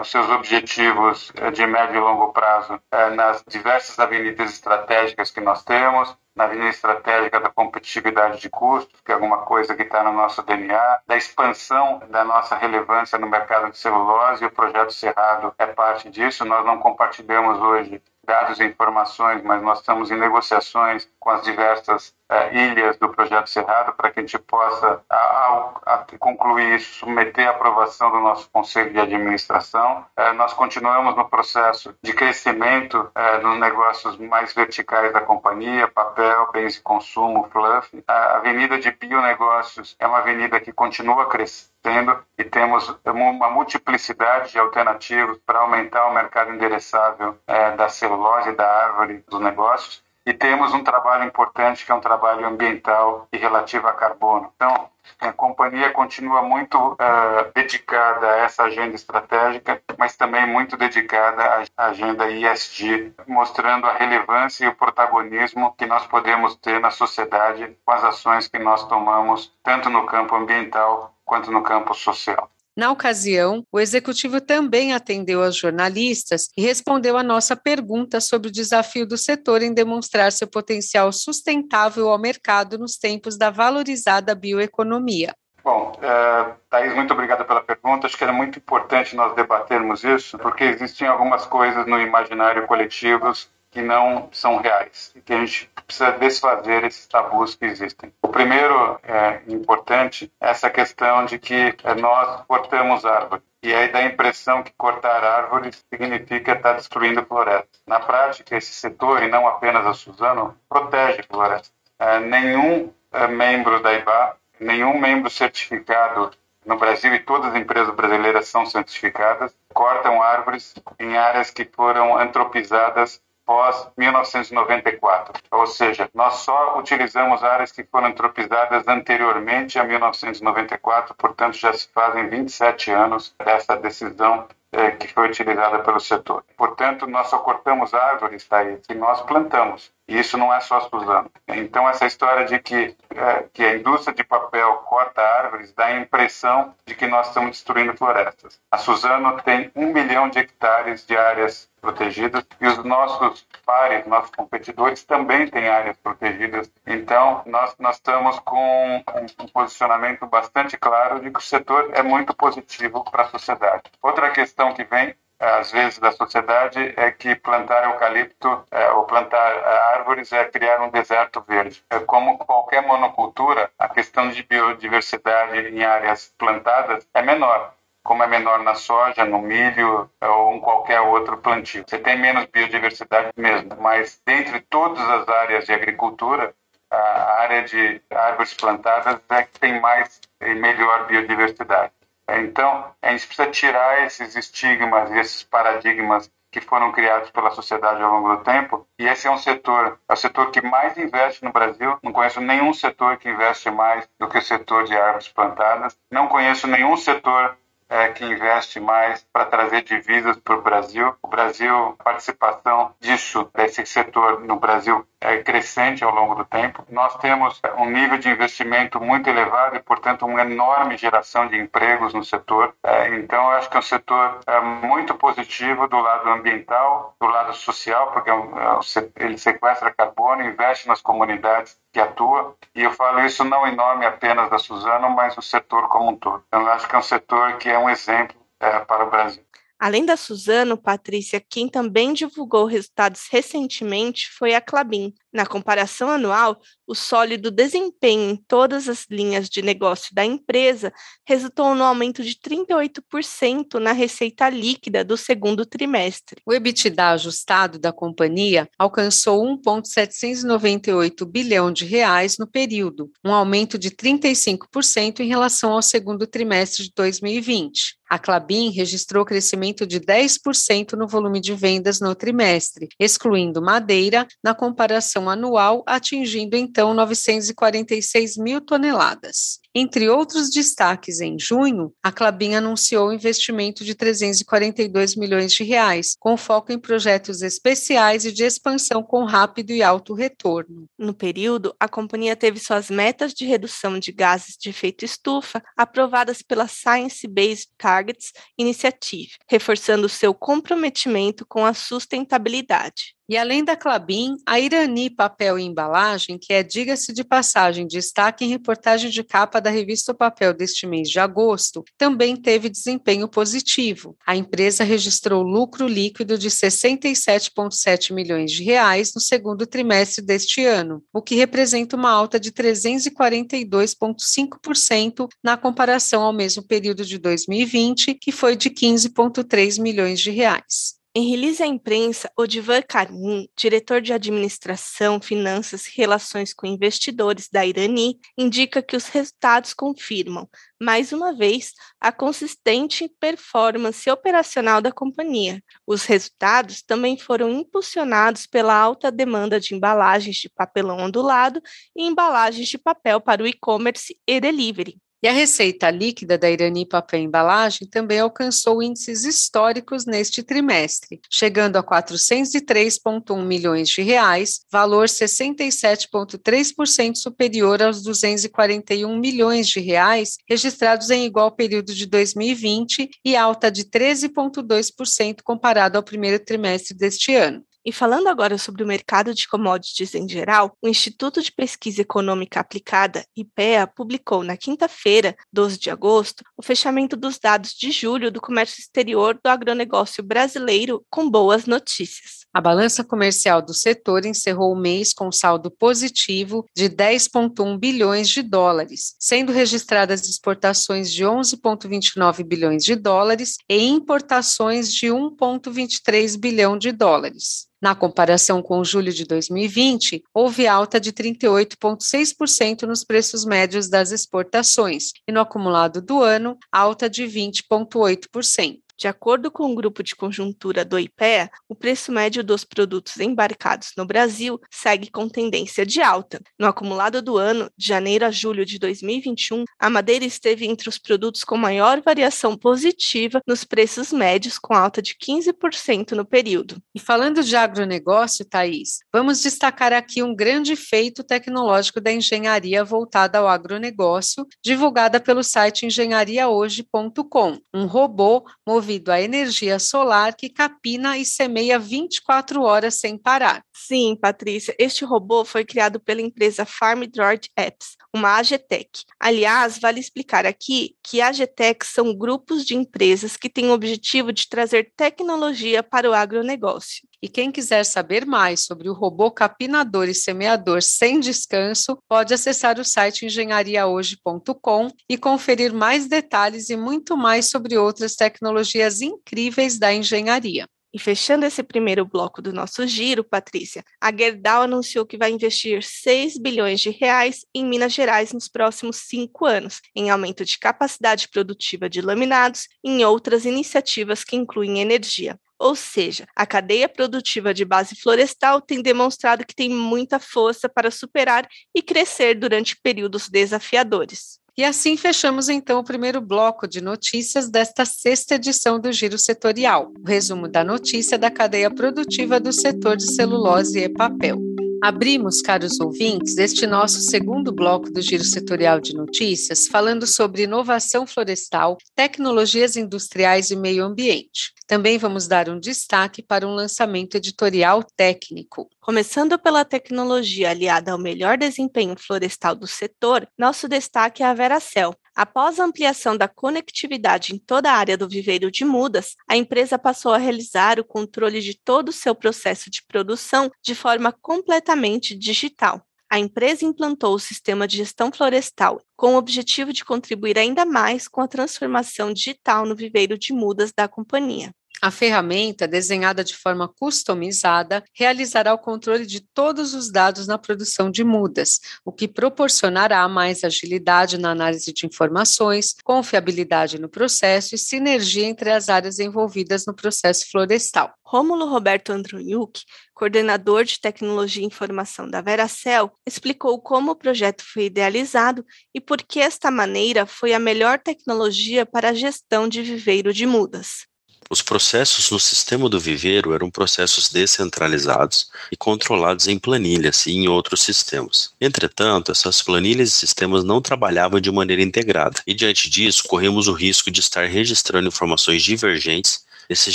os 0.00 0.10
seus 0.10 0.28
objetivos 0.30 1.32
de 1.52 1.66
médio 1.66 1.96
e 1.96 2.00
longo 2.00 2.32
prazo 2.32 2.74
uh, 2.74 3.14
nas 3.14 3.44
diversas 3.46 3.98
avenidas 3.98 4.52
estratégicas 4.52 5.30
que 5.30 5.40
nós 5.40 5.62
temos, 5.62 6.16
na 6.34 6.46
linha 6.46 6.70
estratégica 6.70 7.38
da 7.38 7.50
competitividade 7.50 8.40
de 8.40 8.48
custos, 8.48 9.00
que 9.04 9.12
é 9.12 9.14
alguma 9.14 9.38
coisa 9.38 9.74
que 9.74 9.82
está 9.82 10.02
no 10.02 10.12
nosso 10.12 10.42
DNA, 10.42 11.00
da 11.06 11.16
expansão 11.16 12.00
da 12.08 12.24
nossa 12.24 12.56
relevância 12.56 13.18
no 13.18 13.26
mercado 13.26 13.70
de 13.70 13.76
celulose, 13.76 14.42
e 14.42 14.46
o 14.46 14.50
projeto 14.50 14.92
Cerrado 14.92 15.54
é 15.58 15.66
parte 15.66 16.08
disso. 16.08 16.44
Nós 16.44 16.64
não 16.64 16.78
compartilhamos 16.78 17.60
hoje 17.60 18.02
dados 18.30 18.60
e 18.60 18.64
informações, 18.64 19.42
mas 19.42 19.60
nós 19.60 19.80
estamos 19.80 20.08
em 20.12 20.16
negociações 20.16 21.08
com 21.18 21.30
as 21.30 21.42
diversas 21.42 22.14
uh, 22.30 22.54
ilhas 22.54 22.96
do 22.96 23.08
projeto 23.08 23.50
Cerrado 23.50 23.92
para 23.92 24.08
que 24.10 24.20
a 24.20 24.22
gente 24.22 24.38
possa, 24.38 25.02
ao, 25.10 25.82
concluir 26.20 26.76
isso, 26.76 27.00
submeter 27.00 27.48
a 27.48 27.50
aprovação 27.50 28.12
do 28.12 28.20
nosso 28.20 28.48
conselho 28.50 28.92
de 28.92 29.00
administração. 29.00 30.06
Uh, 30.16 30.32
nós 30.34 30.52
continuamos 30.52 31.16
no 31.16 31.28
processo 31.28 31.92
de 32.00 32.12
crescimento 32.12 33.10
uh, 33.16 33.42
nos 33.42 33.58
negócios 33.58 34.16
mais 34.16 34.54
verticais 34.54 35.12
da 35.12 35.20
companhia, 35.20 35.88
papel, 35.88 36.50
bens 36.52 36.74
de 36.74 36.82
consumo, 36.82 37.48
fluff. 37.50 38.04
A 38.06 38.36
avenida 38.36 38.78
de 38.78 38.92
bionegócios 38.92 39.96
é 39.98 40.06
uma 40.06 40.18
avenida 40.18 40.60
que 40.60 40.72
continua 40.72 41.26
crescendo 41.26 41.79
tendo 41.82 42.16
e 42.38 42.44
temos 42.44 42.88
uma 43.04 43.50
multiplicidade 43.50 44.52
de 44.52 44.58
alternativas 44.58 45.38
para 45.44 45.60
aumentar 45.60 46.06
o 46.06 46.14
mercado 46.14 46.52
endereçável 46.52 47.38
é, 47.46 47.72
da 47.72 47.88
celulose, 47.88 48.52
da 48.52 48.66
árvore, 48.66 49.24
dos 49.28 49.40
negócios. 49.40 50.02
E 50.24 50.34
temos 50.34 50.74
um 50.74 50.84
trabalho 50.84 51.24
importante 51.24 51.84
que 51.84 51.90
é 51.90 51.94
um 51.94 52.00
trabalho 52.00 52.46
ambiental 52.46 53.26
e 53.32 53.38
relativo 53.38 53.88
a 53.88 53.92
carbono. 53.92 54.52
Então, 54.54 54.90
a 55.18 55.32
companhia 55.32 55.90
continua 55.90 56.42
muito 56.42 56.76
uh, 56.78 57.52
dedicada 57.54 58.26
a 58.26 58.36
essa 58.38 58.64
agenda 58.64 58.94
estratégica, 58.94 59.82
mas 59.98 60.16
também 60.16 60.46
muito 60.46 60.76
dedicada 60.76 61.64
à 61.76 61.86
agenda 61.86 62.30
ISG, 62.30 63.14
mostrando 63.26 63.86
a 63.86 63.94
relevância 63.94 64.64
e 64.64 64.68
o 64.68 64.74
protagonismo 64.74 65.74
que 65.76 65.86
nós 65.86 66.06
podemos 66.06 66.54
ter 66.56 66.78
na 66.80 66.90
sociedade 66.90 67.76
com 67.84 67.92
as 67.92 68.04
ações 68.04 68.46
que 68.46 68.58
nós 68.58 68.86
tomamos, 68.86 69.52
tanto 69.62 69.90
no 69.90 70.06
campo 70.06 70.36
ambiental 70.36 71.14
quanto 71.30 71.52
no 71.52 71.62
campo 71.62 71.94
social. 71.94 72.50
Na 72.76 72.90
ocasião, 72.90 73.64
o 73.70 73.78
executivo 73.78 74.40
também 74.40 74.92
atendeu 74.92 75.44
aos 75.44 75.54
jornalistas 75.54 76.48
e 76.56 76.62
respondeu 76.62 77.16
à 77.16 77.22
nossa 77.22 77.54
pergunta 77.54 78.20
sobre 78.20 78.48
o 78.48 78.52
desafio 78.52 79.06
do 79.06 79.16
setor 79.16 79.62
em 79.62 79.72
demonstrar 79.72 80.32
seu 80.32 80.48
potencial 80.48 81.12
sustentável 81.12 82.08
ao 82.08 82.18
mercado 82.18 82.76
nos 82.76 82.96
tempos 82.96 83.38
da 83.38 83.48
valorizada 83.48 84.34
bioeconomia. 84.34 85.32
Bom, 85.62 85.92
é, 86.02 86.52
Thaís, 86.68 86.92
muito 86.96 87.12
obrigada 87.12 87.44
pela 87.44 87.60
pergunta. 87.60 88.08
Acho 88.08 88.18
que 88.18 88.24
era 88.24 88.32
muito 88.32 88.58
importante 88.58 89.14
nós 89.14 89.32
debatermos 89.36 90.02
isso, 90.02 90.36
porque 90.36 90.64
existem 90.64 91.06
algumas 91.06 91.46
coisas 91.46 91.86
no 91.86 92.00
imaginário 92.00 92.66
coletivo 92.66 93.32
que 93.70 93.80
não 93.80 94.28
são 94.32 94.56
reais 94.56 95.12
e 95.14 95.20
que 95.20 95.32
a 95.32 95.38
gente 95.38 95.70
precisa 95.86 96.10
desfazer 96.12 96.84
esses 96.84 97.06
tabus 97.06 97.54
que 97.54 97.64
existem. 97.64 98.12
O 98.22 98.28
primeiro 98.28 98.98
é 99.02 99.42
importante 99.48 100.30
é 100.40 100.50
essa 100.50 100.68
questão 100.68 101.24
de 101.24 101.38
que 101.38 101.74
é, 101.84 101.94
nós 101.94 102.44
cortamos 102.46 103.04
árvores. 103.04 103.44
E 103.62 103.72
aí 103.72 103.88
dá 103.88 104.00
a 104.00 104.06
impressão 104.06 104.62
que 104.62 104.72
cortar 104.76 105.22
árvores 105.22 105.84
significa 105.92 106.52
estar 106.52 106.72
destruindo 106.72 107.24
florestas. 107.24 107.80
Na 107.86 108.00
prática, 108.00 108.56
esse 108.56 108.72
setor, 108.72 109.22
e 109.22 109.28
não 109.28 109.46
apenas 109.46 109.86
a 109.86 109.92
Suzano, 109.92 110.56
protege 110.68 111.22
florestas. 111.22 111.72
É, 111.98 112.18
nenhum 112.20 112.92
é, 113.12 113.26
membro 113.28 113.82
da 113.82 113.92
IBA, 113.92 114.36
nenhum 114.58 114.98
membro 114.98 115.30
certificado 115.30 116.30
no 116.64 116.76
Brasil, 116.78 117.14
e 117.14 117.20
todas 117.20 117.52
as 117.52 117.60
empresas 117.60 117.94
brasileiras 117.94 118.48
são 118.48 118.66
certificadas, 118.66 119.54
cortam 119.72 120.22
árvores 120.22 120.74
em 120.98 121.16
áreas 121.16 121.50
que 121.50 121.64
foram 121.64 122.18
antropizadas 122.18 123.20
pós 123.50 123.90
1994. 123.98 125.42
Ou 125.50 125.66
seja, 125.66 126.08
nós 126.14 126.34
só 126.34 126.78
utilizamos 126.78 127.42
áreas 127.42 127.72
que 127.72 127.82
foram 127.82 128.06
antropizadas 128.06 128.86
anteriormente 128.86 129.76
a 129.76 129.82
1994, 129.82 131.16
portanto 131.16 131.56
já 131.56 131.72
se 131.72 131.88
fazem 131.92 132.28
27 132.28 132.92
anos 132.92 133.34
dessa 133.44 133.76
decisão 133.76 134.46
é, 134.70 134.92
que 134.92 135.12
foi 135.12 135.30
utilizada 135.30 135.80
pelo 135.80 135.98
setor. 135.98 136.44
Portanto, 136.56 137.08
nós 137.08 137.26
só 137.26 137.38
cortamos 137.38 137.92
árvores 137.92 138.46
daí 138.48 138.76
que 138.86 138.94
nós 138.94 139.20
plantamos. 139.22 139.92
E 140.10 140.18
isso 140.18 140.36
não 140.36 140.52
é 140.52 140.58
só 140.58 140.80
Suzano. 140.80 141.30
Então, 141.46 141.88
essa 141.88 142.04
história 142.04 142.44
de 142.44 142.58
que, 142.58 142.96
é, 143.14 143.44
que 143.52 143.64
a 143.64 143.76
indústria 143.76 144.12
de 144.12 144.24
papel 144.24 144.78
corta 144.78 145.22
árvores 145.22 145.72
dá 145.72 145.86
a 145.86 146.00
impressão 146.00 146.74
de 146.84 146.96
que 146.96 147.06
nós 147.06 147.28
estamos 147.28 147.50
destruindo 147.52 147.96
florestas. 147.96 148.60
A 148.72 148.76
Suzano 148.76 149.40
tem 149.42 149.70
um 149.76 149.92
milhão 149.92 150.28
de 150.28 150.40
hectares 150.40 151.06
de 151.06 151.16
áreas 151.16 151.70
protegidas 151.80 152.44
e 152.60 152.66
os 152.66 152.82
nossos 152.82 153.46
pares, 153.64 154.04
nossos 154.04 154.32
competidores 154.32 155.04
também 155.04 155.46
têm 155.46 155.68
áreas 155.68 155.96
protegidas. 155.98 156.68
Então, 156.84 157.42
nós, 157.46 157.76
nós 157.78 157.94
estamos 157.94 158.36
com 158.40 158.96
um, 158.96 159.44
um 159.44 159.46
posicionamento 159.46 160.26
bastante 160.26 160.76
claro 160.76 161.20
de 161.20 161.30
que 161.30 161.38
o 161.38 161.42
setor 161.42 161.88
é 161.94 162.02
muito 162.02 162.34
positivo 162.34 163.04
para 163.04 163.22
a 163.22 163.28
sociedade. 163.28 163.84
Outra 164.02 164.30
questão 164.30 164.74
que 164.74 164.82
vem 164.82 165.14
às 165.40 165.72
vezes 165.72 165.98
da 165.98 166.12
sociedade 166.12 166.92
é 166.96 167.10
que 167.10 167.34
plantar 167.34 167.84
eucalipto 167.84 168.64
é, 168.70 168.90
ou 168.92 169.04
plantar 169.04 169.52
é, 169.52 169.94
árvores 169.94 170.32
é 170.32 170.44
criar 170.44 170.80
um 170.82 170.90
deserto 170.90 171.42
verde. 171.48 171.82
É 171.90 171.98
como 172.00 172.38
qualquer 172.38 172.82
monocultura, 172.82 173.70
a 173.78 173.88
questão 173.88 174.28
de 174.28 174.42
biodiversidade 174.42 175.68
em 175.68 175.82
áreas 175.82 176.32
plantadas 176.38 177.06
é 177.14 177.22
menor 177.22 177.72
como 178.02 178.22
é 178.22 178.26
menor 178.26 178.62
na 178.62 178.74
soja, 178.74 179.24
no 179.24 179.38
milho 179.40 180.10
ou 180.22 180.54
em 180.54 180.60
qualquer 180.60 181.00
outro 181.00 181.36
plantio. 181.38 181.84
Você 181.86 181.98
tem 181.98 182.18
menos 182.18 182.46
biodiversidade 182.46 183.30
mesmo, 183.36 183.76
mas 183.78 184.20
dentre 184.26 184.60
todas 184.60 185.00
as 185.00 185.28
áreas 185.28 185.66
de 185.66 185.72
agricultura, 185.72 186.54
a 186.90 187.42
área 187.42 187.62
de 187.62 188.02
árvores 188.10 188.54
plantadas 188.54 189.20
é 189.28 189.42
que 189.44 189.60
tem 189.60 189.80
mais 189.80 190.20
e 190.40 190.54
melhor 190.54 191.06
biodiversidade. 191.06 191.92
Então, 192.38 192.94
a 193.02 193.10
gente 193.10 193.26
precisa 193.26 193.50
tirar 193.50 194.04
esses 194.06 194.36
estigmas 194.36 195.10
e 195.10 195.18
esses 195.18 195.42
paradigmas 195.42 196.30
que 196.50 196.60
foram 196.60 196.90
criados 196.90 197.30
pela 197.30 197.50
sociedade 197.50 198.02
ao 198.02 198.12
longo 198.12 198.36
do 198.36 198.42
tempo. 198.42 198.86
E 198.98 199.06
esse 199.06 199.26
é 199.26 199.30
um 199.30 199.38
setor, 199.38 199.98
é 200.08 200.12
o 200.12 200.16
setor 200.16 200.50
que 200.50 200.60
mais 200.60 200.96
investe 200.98 201.44
no 201.44 201.52
Brasil. 201.52 201.98
Não 202.02 202.12
conheço 202.12 202.40
nenhum 202.40 202.74
setor 202.74 203.16
que 203.18 203.30
investe 203.30 203.70
mais 203.70 204.08
do 204.18 204.28
que 204.28 204.38
o 204.38 204.42
setor 204.42 204.84
de 204.84 204.96
árvores 204.96 205.28
plantadas. 205.28 205.96
Não 206.10 206.26
conheço 206.26 206.66
nenhum 206.66 206.96
setor 206.96 207.56
é, 207.90 208.08
que 208.08 208.24
investe 208.24 208.78
mais 208.78 209.26
para 209.32 209.44
trazer 209.46 209.82
divisas 209.82 210.36
para 210.38 210.56
o 210.56 210.62
Brasil. 210.62 211.14
O 211.20 211.28
Brasil, 211.28 211.96
a 211.98 212.04
participação 212.04 212.94
disso, 213.00 213.50
desse 213.52 213.84
setor 213.84 214.40
no 214.40 214.56
Brasil, 214.56 215.04
é 215.20 215.38
crescente 215.42 216.02
ao 216.02 216.14
longo 216.14 216.36
do 216.36 216.44
tempo. 216.44 216.84
Nós 216.88 217.14
temos 217.16 217.60
um 217.76 217.90
nível 217.90 218.16
de 218.16 218.28
investimento 218.28 219.00
muito 219.00 219.28
elevado 219.28 219.76
e, 219.76 219.80
portanto, 219.80 220.24
uma 220.24 220.40
enorme 220.42 220.96
geração 220.96 221.48
de 221.48 221.58
empregos 221.58 222.14
no 222.14 222.24
setor. 222.24 222.74
É, 222.82 223.08
então, 223.16 223.42
eu 223.42 223.50
acho 223.50 223.68
que 223.68 223.76
é 223.76 223.80
um 223.80 223.82
setor 223.82 224.40
é, 224.46 224.60
muito 224.60 225.14
positivo 225.16 225.88
do 225.88 225.98
lado 225.98 226.30
ambiental, 226.30 227.14
do 227.20 227.26
lado 227.26 227.52
social, 227.52 228.12
porque 228.12 228.30
é 228.30 228.34
é 228.34 229.24
ele 229.24 229.36
sequestra 229.36 229.92
carbono, 229.92 230.42
investe 230.42 230.88
nas 230.88 231.02
comunidades 231.02 231.76
que 231.92 232.00
atua. 232.00 232.56
E 232.74 232.82
eu 232.82 232.92
falo 232.92 233.24
isso 233.24 233.44
não 233.44 233.66
em 233.66 233.74
nome 233.74 234.06
apenas 234.06 234.50
da 234.50 234.58
Suzano, 234.58 235.10
mas 235.10 235.34
do 235.34 235.42
setor 235.42 235.88
como 235.88 236.10
um 236.10 236.16
todo. 236.16 236.42
Então, 236.48 236.62
eu 236.62 236.68
acho 236.72 236.88
que 236.88 236.94
é 236.94 236.98
um 236.98 237.02
setor 237.02 237.58
que 237.58 237.68
é 237.68 237.78
um 237.78 237.88
exemplo 237.88 238.36
é, 238.60 238.78
para 238.80 239.04
o 239.04 239.10
Brasil. 239.10 239.42
Além 239.80 240.04
da 240.04 240.14
Suzano, 240.14 240.76
Patrícia, 240.76 241.40
quem 241.40 241.66
também 241.66 242.12
divulgou 242.12 242.66
resultados 242.66 243.28
recentemente 243.30 244.28
foi 244.30 244.54
a 244.54 244.60
Clabin. 244.60 245.14
Na 245.32 245.46
comparação 245.46 246.10
anual, 246.10 246.60
o 246.90 246.94
sólido 246.94 247.52
desempenho 247.52 248.32
em 248.32 248.36
todas 248.36 248.88
as 248.88 249.06
linhas 249.08 249.48
de 249.48 249.62
negócio 249.62 250.12
da 250.12 250.24
empresa 250.24 250.92
resultou 251.24 251.72
no 251.72 251.84
aumento 251.84 252.20
de 252.24 252.34
38% 252.34 253.74
na 253.74 253.92
receita 253.92 254.50
líquida 254.50 255.04
do 255.04 255.16
segundo 255.16 255.64
trimestre. 255.64 256.42
O 256.44 256.52
EBITDA 256.52 257.10
ajustado 257.10 257.78
da 257.78 257.92
companhia 257.92 258.68
alcançou 258.76 259.40
1,798 259.44 261.24
bilhão 261.24 261.72
de 261.72 261.84
reais 261.84 262.38
no 262.38 262.46
período, 262.46 263.08
um 263.24 263.32
aumento 263.32 263.78
de 263.78 263.92
35% 263.92 265.20
em 265.20 265.28
relação 265.28 265.70
ao 265.70 265.82
segundo 265.82 266.26
trimestre 266.26 266.82
de 266.82 266.92
2020. 266.96 268.00
A 268.10 268.18
Clabin 268.18 268.70
registrou 268.70 269.24
crescimento 269.24 269.86
de 269.86 270.00
10% 270.00 270.94
no 270.94 271.06
volume 271.06 271.40
de 271.40 271.54
vendas 271.54 272.00
no 272.00 272.12
trimestre, 272.12 272.88
excluindo 272.98 273.62
madeira, 273.62 274.26
na 274.42 274.52
comparação 274.52 275.30
anual, 275.30 275.84
atingindo 275.86 276.56
então 276.56 276.79
946 276.94 278.36
mil 278.36 278.60
toneladas. 278.60 279.60
Entre 279.72 280.08
outros 280.08 280.50
destaques, 280.50 281.20
em 281.20 281.38
junho, 281.38 281.92
a 282.02 282.10
Clabin 282.10 282.54
anunciou 282.54 283.12
investimento 283.12 283.84
de 283.84 283.94
342 283.94 285.14
milhões 285.14 285.52
de 285.52 285.62
reais, 285.62 286.16
com 286.18 286.36
foco 286.36 286.72
em 286.72 286.78
projetos 286.78 287.40
especiais 287.40 288.24
e 288.24 288.32
de 288.32 288.42
expansão 288.42 289.00
com 289.00 289.24
rápido 289.24 289.70
e 289.70 289.80
alto 289.80 290.12
retorno. 290.12 290.86
No 290.98 291.14
período, 291.14 291.72
a 291.78 291.88
companhia 291.88 292.34
teve 292.34 292.58
suas 292.58 292.90
metas 292.90 293.32
de 293.32 293.44
redução 293.44 293.98
de 293.98 294.10
gases 294.10 294.56
de 294.58 294.70
efeito 294.70 295.04
estufa 295.04 295.62
aprovadas 295.76 296.42
pela 296.42 296.66
Science 296.66 297.26
Based 297.28 297.68
Targets 297.78 298.32
Initiative, 298.58 299.34
reforçando 299.48 300.08
seu 300.08 300.34
comprometimento 300.34 301.46
com 301.46 301.64
a 301.64 301.74
sustentabilidade. 301.74 303.14
E 303.30 303.36
além 303.36 303.62
da 303.62 303.76
Clabin, 303.76 304.34
a 304.44 304.58
Irani 304.58 305.08
Papel 305.08 305.56
e 305.56 305.62
Embalagem, 305.62 306.36
que 306.36 306.52
é, 306.52 306.64
diga-se 306.64 307.12
de 307.12 307.22
passagem, 307.22 307.86
destaque 307.86 308.44
em 308.44 308.48
reportagem 308.48 309.08
de 309.08 309.22
capa 309.22 309.60
da 309.60 309.70
revista 309.70 310.12
Papel 310.12 310.52
deste 310.52 310.84
mês 310.84 311.08
de 311.08 311.20
agosto, 311.20 311.84
também 311.96 312.34
teve 312.34 312.68
desempenho 312.68 313.28
positivo. 313.28 314.16
A 314.26 314.34
empresa 314.34 314.82
registrou 314.82 315.44
lucro 315.44 315.86
líquido 315.86 316.36
de 316.36 316.50
67,7 316.50 318.12
milhões 318.12 318.50
de 318.50 318.64
reais 318.64 319.14
no 319.14 319.20
segundo 319.20 319.64
trimestre 319.64 320.24
deste 320.24 320.64
ano, 320.64 321.00
o 321.14 321.22
que 321.22 321.36
representa 321.36 321.94
uma 321.94 322.10
alta 322.10 322.40
de 322.40 322.50
342,5% 322.50 325.28
na 325.40 325.56
comparação 325.56 326.22
ao 326.22 326.32
mesmo 326.32 326.64
período 326.64 327.06
de 327.06 327.16
2020, 327.16 328.14
que 328.14 328.32
foi 328.32 328.56
de 328.56 328.70
15,3 328.70 329.80
milhões 329.80 330.18
de 330.18 330.32
reais. 330.32 330.98
Em 331.12 331.28
release 331.28 331.60
à 331.60 331.66
imprensa, 331.66 332.30
Odivan 332.38 332.82
Karim, 332.82 333.48
diretor 333.58 334.00
de 334.00 334.12
administração, 334.12 335.20
finanças 335.20 335.88
e 335.88 335.96
relações 335.96 336.54
com 336.54 336.68
investidores 336.68 337.48
da 337.52 337.66
Irani, 337.66 338.16
indica 338.38 338.80
que 338.80 338.94
os 338.94 339.08
resultados 339.08 339.74
confirmam, 339.74 340.48
mais 340.80 341.12
uma 341.12 341.36
vez, 341.36 341.72
a 342.00 342.12
consistente 342.12 343.12
performance 343.18 344.08
operacional 344.08 344.80
da 344.80 344.92
companhia. 344.92 345.60
Os 345.84 346.04
resultados 346.04 346.80
também 346.80 347.18
foram 347.18 347.50
impulsionados 347.50 348.46
pela 348.46 348.74
alta 348.74 349.10
demanda 349.10 349.58
de 349.58 349.74
embalagens 349.74 350.36
de 350.36 350.48
papelão 350.48 350.98
ondulado 351.00 351.60
e 351.96 352.04
embalagens 352.04 352.68
de 352.68 352.78
papel 352.78 353.20
para 353.20 353.42
o 353.42 353.48
e-commerce 353.48 354.16
e 354.28 354.40
delivery. 354.40 354.96
E 355.22 355.28
a 355.28 355.32
receita 355.32 355.90
líquida 355.90 356.38
da 356.38 356.50
Irani 356.50 356.86
Papel 356.86 357.20
Embalagem 357.20 357.86
também 357.86 358.20
alcançou 358.20 358.82
índices 358.82 359.24
históricos 359.24 360.06
neste 360.06 360.42
trimestre, 360.42 361.20
chegando 361.30 361.76
a 361.76 361.82
403,1 361.82 363.44
milhões 363.44 363.90
de 363.90 364.00
reais, 364.00 364.60
valor 364.72 365.08
67,3% 365.08 367.16
superior 367.16 367.82
aos 367.82 368.02
241 368.02 369.14
milhões 369.18 369.68
de 369.68 369.78
reais 369.78 370.38
registrados 370.48 371.10
em 371.10 371.26
igual 371.26 371.52
período 371.52 371.94
de 371.94 372.06
2020 372.06 373.10
e 373.22 373.36
alta 373.36 373.70
de 373.70 373.84
13,2% 373.84 375.42
comparado 375.44 375.98
ao 375.98 376.02
primeiro 376.02 376.42
trimestre 376.42 376.96
deste 376.96 377.34
ano. 377.34 377.62
E 377.82 377.92
falando 377.92 378.26
agora 378.26 378.58
sobre 378.58 378.84
o 378.84 378.86
mercado 378.86 379.32
de 379.32 379.48
commodities 379.48 380.14
em 380.14 380.28
geral, 380.28 380.76
o 380.82 380.88
Instituto 380.88 381.42
de 381.42 381.50
Pesquisa 381.50 382.02
Econômica 382.02 382.60
Aplicada, 382.60 383.24
IPEA, 383.34 383.86
publicou 383.86 384.42
na 384.42 384.54
quinta-feira, 384.54 385.34
12 385.50 385.78
de 385.78 385.88
agosto, 385.88 386.44
o 386.58 386.62
fechamento 386.62 387.16
dos 387.16 387.38
dados 387.38 387.72
de 387.72 387.90
julho 387.90 388.30
do 388.30 388.38
comércio 388.38 388.80
exterior 388.80 389.38
do 389.42 389.48
agronegócio 389.48 390.22
brasileiro 390.22 391.02
com 391.08 391.30
boas 391.30 391.64
notícias. 391.64 392.40
A 392.52 392.60
balança 392.60 393.02
comercial 393.02 393.62
do 393.62 393.72
setor 393.72 394.26
encerrou 394.26 394.72
o 394.72 394.78
mês 394.78 395.14
com 395.14 395.32
saldo 395.32 395.70
positivo 395.70 396.66
de 396.76 396.90
10,1 396.90 397.78
bilhões 397.78 398.28
de 398.28 398.42
dólares, 398.42 399.14
sendo 399.18 399.52
registradas 399.52 400.28
exportações 400.28 401.10
de 401.10 401.24
11,29 401.24 402.44
bilhões 402.44 402.84
de 402.84 402.94
dólares 402.94 403.54
e 403.70 403.86
importações 403.86 404.92
de 404.92 405.06
1,23 405.06 406.38
bilhão 406.38 406.76
de 406.76 406.92
dólares. 406.92 407.69
Na 407.80 407.94
comparação 407.94 408.62
com 408.62 408.84
julho 408.84 409.10
de 409.10 409.24
2020, 409.24 410.22
houve 410.34 410.66
alta 410.66 411.00
de 411.00 411.12
38,6% 411.12 412.82
nos 412.82 413.02
preços 413.02 413.44
médios 413.46 413.88
das 413.88 414.12
exportações 414.12 415.12
e 415.26 415.32
no 415.32 415.40
acumulado 415.40 416.02
do 416.02 416.22
ano, 416.22 416.58
alta 416.70 417.08
de 417.08 417.24
20,8%. 417.24 418.80
De 419.00 419.08
acordo 419.08 419.50
com 419.50 419.72
o 419.72 419.74
grupo 419.74 420.02
de 420.02 420.14
conjuntura 420.14 420.84
do 420.84 420.98
IPEA, 420.98 421.50
o 421.66 421.74
preço 421.74 422.12
médio 422.12 422.44
dos 422.44 422.64
produtos 422.64 423.18
embarcados 423.18 423.92
no 423.96 424.04
Brasil 424.04 424.60
segue 424.70 425.10
com 425.10 425.26
tendência 425.26 425.86
de 425.86 426.02
alta. 426.02 426.38
No 426.58 426.66
acumulado 426.66 427.22
do 427.22 427.38
ano, 427.38 427.70
de 427.78 427.86
janeiro 427.86 428.26
a 428.26 428.30
julho 428.30 428.62
de 428.66 428.78
2021, 428.78 429.64
a 429.78 429.88
madeira 429.88 430.26
esteve 430.26 430.66
entre 430.66 430.86
os 430.86 430.98
produtos 430.98 431.44
com 431.44 431.56
maior 431.56 432.02
variação 432.02 432.54
positiva 432.54 433.40
nos 433.46 433.64
preços 433.64 434.12
médios, 434.12 434.58
com 434.58 434.74
alta 434.74 435.00
de 435.00 435.14
15% 435.14 436.10
no 436.10 436.26
período. 436.26 436.76
E 436.94 437.00
falando 437.00 437.42
de 437.42 437.56
agronegócio, 437.56 438.44
Thaís, 438.44 438.98
vamos 439.10 439.40
destacar 439.40 439.94
aqui 439.94 440.22
um 440.22 440.36
grande 440.36 440.76
feito 440.76 441.24
tecnológico 441.24 442.02
da 442.02 442.12
engenharia 442.12 442.84
voltada 442.84 443.38
ao 443.38 443.48
agronegócio, 443.48 444.46
divulgada 444.62 445.18
pelo 445.18 445.42
site 445.42 445.86
engenhariahoje.com. 445.86 447.58
Um 447.72 447.86
robô 447.86 448.44
movido 448.66 448.89
a 449.08 449.20
energia 449.20 449.78
solar 449.78 450.34
que 450.34 450.48
capina 450.48 451.18
e 451.18 451.24
semeia 451.24 451.78
24 451.78 452.62
horas 452.62 452.94
sem 452.94 453.16
parar. 453.16 453.62
Sim, 453.72 454.16
Patrícia, 454.20 454.74
este 454.78 455.04
robô 455.04 455.44
foi 455.44 455.64
criado 455.64 456.00
pela 456.00 456.20
empresa 456.20 456.64
Farm 456.64 457.02
Droid 457.04 457.48
Apps, 457.56 457.96
uma 458.14 458.36
AGTEC. 458.38 459.04
Aliás, 459.18 459.78
vale 459.78 460.00
explicar 460.00 460.46
aqui 460.46 460.96
que 461.02 461.20
AGTEC 461.20 461.84
são 461.84 462.16
grupos 462.16 462.64
de 462.64 462.74
empresas 462.74 463.36
que 463.36 463.48
têm 463.48 463.70
o 463.70 463.72
objetivo 463.72 464.32
de 464.32 464.48
trazer 464.48 464.92
tecnologia 464.96 465.82
para 465.82 466.08
o 466.08 466.14
agronegócio. 466.14 467.09
E 467.22 467.28
quem 467.28 467.52
quiser 467.52 467.84
saber 467.84 468.24
mais 468.24 468.64
sobre 468.64 468.88
o 468.88 468.94
robô 468.94 469.30
capinador 469.30 470.08
e 470.08 470.14
semeador 470.14 470.82
sem 470.82 471.20
descanso, 471.20 471.98
pode 472.08 472.32
acessar 472.32 472.80
o 472.80 472.84
site 472.84 473.26
engenhariahoje.com 473.26 474.90
e 475.06 475.18
conferir 475.18 475.74
mais 475.74 476.06
detalhes 476.06 476.70
e 476.70 476.76
muito 476.76 477.18
mais 477.18 477.50
sobre 477.50 477.76
outras 477.76 478.14
tecnologias 478.16 479.02
incríveis 479.02 479.78
da 479.78 479.92
engenharia. 479.92 480.66
E 480.92 480.98
fechando 480.98 481.46
esse 481.46 481.62
primeiro 481.62 482.04
bloco 482.04 482.42
do 482.42 482.52
nosso 482.52 482.84
giro, 482.86 483.22
Patrícia, 483.22 483.84
a 484.00 484.10
Gerdau 484.10 484.62
anunciou 484.62 485.06
que 485.06 485.16
vai 485.16 485.30
investir 485.30 485.84
6 485.84 486.36
bilhões 486.38 486.80
de 486.80 486.90
reais 486.90 487.44
em 487.54 487.64
Minas 487.64 487.92
Gerais 487.92 488.32
nos 488.32 488.48
próximos 488.48 488.96
cinco 488.96 489.44
anos, 489.44 489.80
em 489.94 490.10
aumento 490.10 490.44
de 490.44 490.58
capacidade 490.58 491.28
produtiva 491.28 491.88
de 491.88 492.00
laminados 492.00 492.66
e 492.82 492.90
em 492.90 493.04
outras 493.04 493.44
iniciativas 493.44 494.24
que 494.24 494.34
incluem 494.34 494.80
energia. 494.80 495.38
Ou 495.60 495.76
seja, 495.76 496.26
a 496.34 496.46
cadeia 496.46 496.88
produtiva 496.88 497.52
de 497.52 497.66
base 497.66 497.94
florestal 497.94 498.62
tem 498.62 498.80
demonstrado 498.80 499.44
que 499.44 499.54
tem 499.54 499.68
muita 499.68 500.18
força 500.18 500.70
para 500.70 500.90
superar 500.90 501.46
e 501.74 501.82
crescer 501.82 502.34
durante 502.34 502.80
períodos 502.82 503.28
desafiadores. 503.28 504.40
E 504.56 504.64
assim 504.64 504.96
fechamos 504.96 505.48
então 505.48 505.78
o 505.78 505.84
primeiro 505.84 506.20
bloco 506.20 506.66
de 506.66 506.80
notícias 506.80 507.50
desta 507.50 507.84
sexta 507.84 508.34
edição 508.34 508.80
do 508.80 508.90
Giro 508.90 509.18
Setorial, 509.18 509.92
o 510.02 510.06
resumo 510.06 510.48
da 510.48 510.64
notícia 510.64 511.18
da 511.18 511.30
cadeia 511.30 511.70
produtiva 511.70 512.40
do 512.40 512.52
setor 512.52 512.96
de 512.96 513.14
celulose 513.14 513.78
e 513.78 513.88
papel. 513.88 514.49
Abrimos, 514.82 515.42
caros 515.42 515.78
ouvintes, 515.78 516.38
este 516.38 516.66
nosso 516.66 517.02
segundo 517.02 517.52
bloco 517.52 517.90
do 517.90 518.00
Giro 518.00 518.24
Setorial 518.24 518.80
de 518.80 518.94
Notícias, 518.94 519.66
falando 519.66 520.06
sobre 520.06 520.44
inovação 520.44 521.06
florestal, 521.06 521.76
tecnologias 521.94 522.76
industriais 522.76 523.50
e 523.50 523.56
meio 523.56 523.84
ambiente. 523.84 524.54
Também 524.66 524.96
vamos 524.96 525.28
dar 525.28 525.50
um 525.50 525.60
destaque 525.60 526.22
para 526.22 526.48
um 526.48 526.54
lançamento 526.54 527.16
editorial 527.16 527.84
técnico. 527.94 528.70
Começando 528.80 529.38
pela 529.38 529.66
tecnologia 529.66 530.48
aliada 530.48 530.92
ao 530.92 530.98
melhor 530.98 531.36
desempenho 531.36 531.94
florestal 531.98 532.54
do 532.54 532.66
setor, 532.66 533.28
nosso 533.36 533.68
destaque 533.68 534.22
é 534.22 534.26
a 534.26 534.32
Veracel, 534.32 534.94
Após 535.14 535.58
a 535.58 535.64
ampliação 535.64 536.16
da 536.16 536.28
conectividade 536.28 537.34
em 537.34 537.38
toda 537.38 537.70
a 537.70 537.76
área 537.76 537.96
do 537.96 538.08
viveiro 538.08 538.50
de 538.50 538.64
mudas, 538.64 539.14
a 539.28 539.36
empresa 539.36 539.78
passou 539.78 540.12
a 540.12 540.18
realizar 540.18 540.78
o 540.78 540.84
controle 540.84 541.40
de 541.40 541.58
todo 541.58 541.88
o 541.88 541.92
seu 541.92 542.14
processo 542.14 542.70
de 542.70 542.82
produção 542.86 543.50
de 543.62 543.74
forma 543.74 544.12
completamente 544.12 545.16
digital. 545.16 545.84
A 546.12 546.18
empresa 546.18 546.64
implantou 546.64 547.14
o 547.14 547.20
sistema 547.20 547.68
de 547.68 547.76
gestão 547.76 548.10
florestal 548.10 548.80
com 548.96 549.14
o 549.14 549.16
objetivo 549.16 549.72
de 549.72 549.84
contribuir 549.84 550.38
ainda 550.38 550.64
mais 550.64 551.06
com 551.06 551.20
a 551.20 551.28
transformação 551.28 552.12
digital 552.12 552.66
no 552.66 552.74
viveiro 552.74 553.16
de 553.16 553.32
mudas 553.32 553.72
da 553.72 553.86
companhia. 553.86 554.52
A 554.82 554.90
ferramenta, 554.90 555.68
desenhada 555.68 556.24
de 556.24 556.34
forma 556.34 556.66
customizada, 556.66 557.84
realizará 557.92 558.54
o 558.54 558.58
controle 558.58 559.04
de 559.04 559.20
todos 559.20 559.74
os 559.74 559.92
dados 559.92 560.26
na 560.26 560.38
produção 560.38 560.90
de 560.90 561.04
mudas, 561.04 561.60
o 561.84 561.92
que 561.92 562.08
proporcionará 562.08 563.06
mais 563.06 563.44
agilidade 563.44 564.16
na 564.16 564.30
análise 564.30 564.72
de 564.72 564.86
informações, 564.86 565.74
confiabilidade 565.84 566.80
no 566.80 566.88
processo 566.88 567.54
e 567.54 567.58
sinergia 567.58 568.24
entre 568.24 568.50
as 568.50 568.70
áreas 568.70 568.98
envolvidas 568.98 569.66
no 569.66 569.74
processo 569.74 570.30
florestal. 570.30 570.94
Rômulo 571.04 571.44
Roberto 571.46 571.90
Androniuk, 571.92 572.62
coordenador 572.94 573.64
de 573.64 573.80
tecnologia 573.80 574.42
e 574.42 574.46
informação 574.46 575.06
da 575.10 575.20
Veracel, 575.20 575.92
explicou 576.06 576.58
como 576.58 576.92
o 576.92 576.96
projeto 576.96 577.44
foi 577.44 577.64
idealizado 577.64 578.46
e 578.74 578.80
por 578.80 579.02
que 579.02 579.20
esta 579.20 579.50
maneira 579.50 580.06
foi 580.06 580.32
a 580.32 580.38
melhor 580.38 580.78
tecnologia 580.78 581.66
para 581.66 581.90
a 581.90 581.94
gestão 581.94 582.48
de 582.48 582.62
viveiro 582.62 583.12
de 583.12 583.26
mudas. 583.26 583.89
Os 584.32 584.40
processos 584.42 585.10
no 585.10 585.18
sistema 585.18 585.68
do 585.68 585.80
viveiro 585.80 586.32
eram 586.32 586.48
processos 586.48 587.08
descentralizados 587.08 588.30
e 588.52 588.56
controlados 588.56 589.26
em 589.26 589.36
planilhas 589.36 590.06
e 590.06 590.12
em 590.12 590.28
outros 590.28 590.62
sistemas. 590.62 591.32
Entretanto, 591.40 592.12
essas 592.12 592.40
planilhas 592.40 592.90
e 592.90 592.92
sistemas 592.92 593.42
não 593.42 593.60
trabalhavam 593.60 594.20
de 594.20 594.30
maneira 594.30 594.62
integrada, 594.62 595.20
e 595.26 595.34
diante 595.34 595.68
disso, 595.68 596.04
corremos 596.06 596.46
o 596.46 596.52
risco 596.52 596.92
de 596.92 597.00
estar 597.00 597.26
registrando 597.26 597.88
informações 597.88 598.44
divergentes 598.44 599.24
nesses 599.50 599.74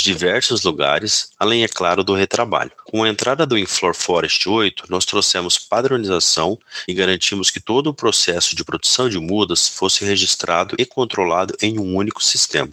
diversos 0.00 0.62
lugares, 0.62 1.32
além, 1.38 1.62
é 1.62 1.68
claro, 1.68 2.02
do 2.02 2.14
retrabalho. 2.14 2.72
Com 2.84 3.04
a 3.04 3.08
entrada 3.10 3.44
do 3.44 3.58
Inflor 3.58 3.94
Forest 3.94 4.48
8, 4.48 4.84
nós 4.88 5.04
trouxemos 5.04 5.58
padronização 5.58 6.58
e 6.88 6.94
garantimos 6.94 7.50
que 7.50 7.60
todo 7.60 7.88
o 7.88 7.94
processo 7.94 8.56
de 8.56 8.64
produção 8.64 9.06
de 9.10 9.18
mudas 9.18 9.68
fosse 9.68 10.02
registrado 10.02 10.74
e 10.78 10.86
controlado 10.86 11.54
em 11.60 11.78
um 11.78 11.94
único 11.94 12.24
sistema. 12.24 12.70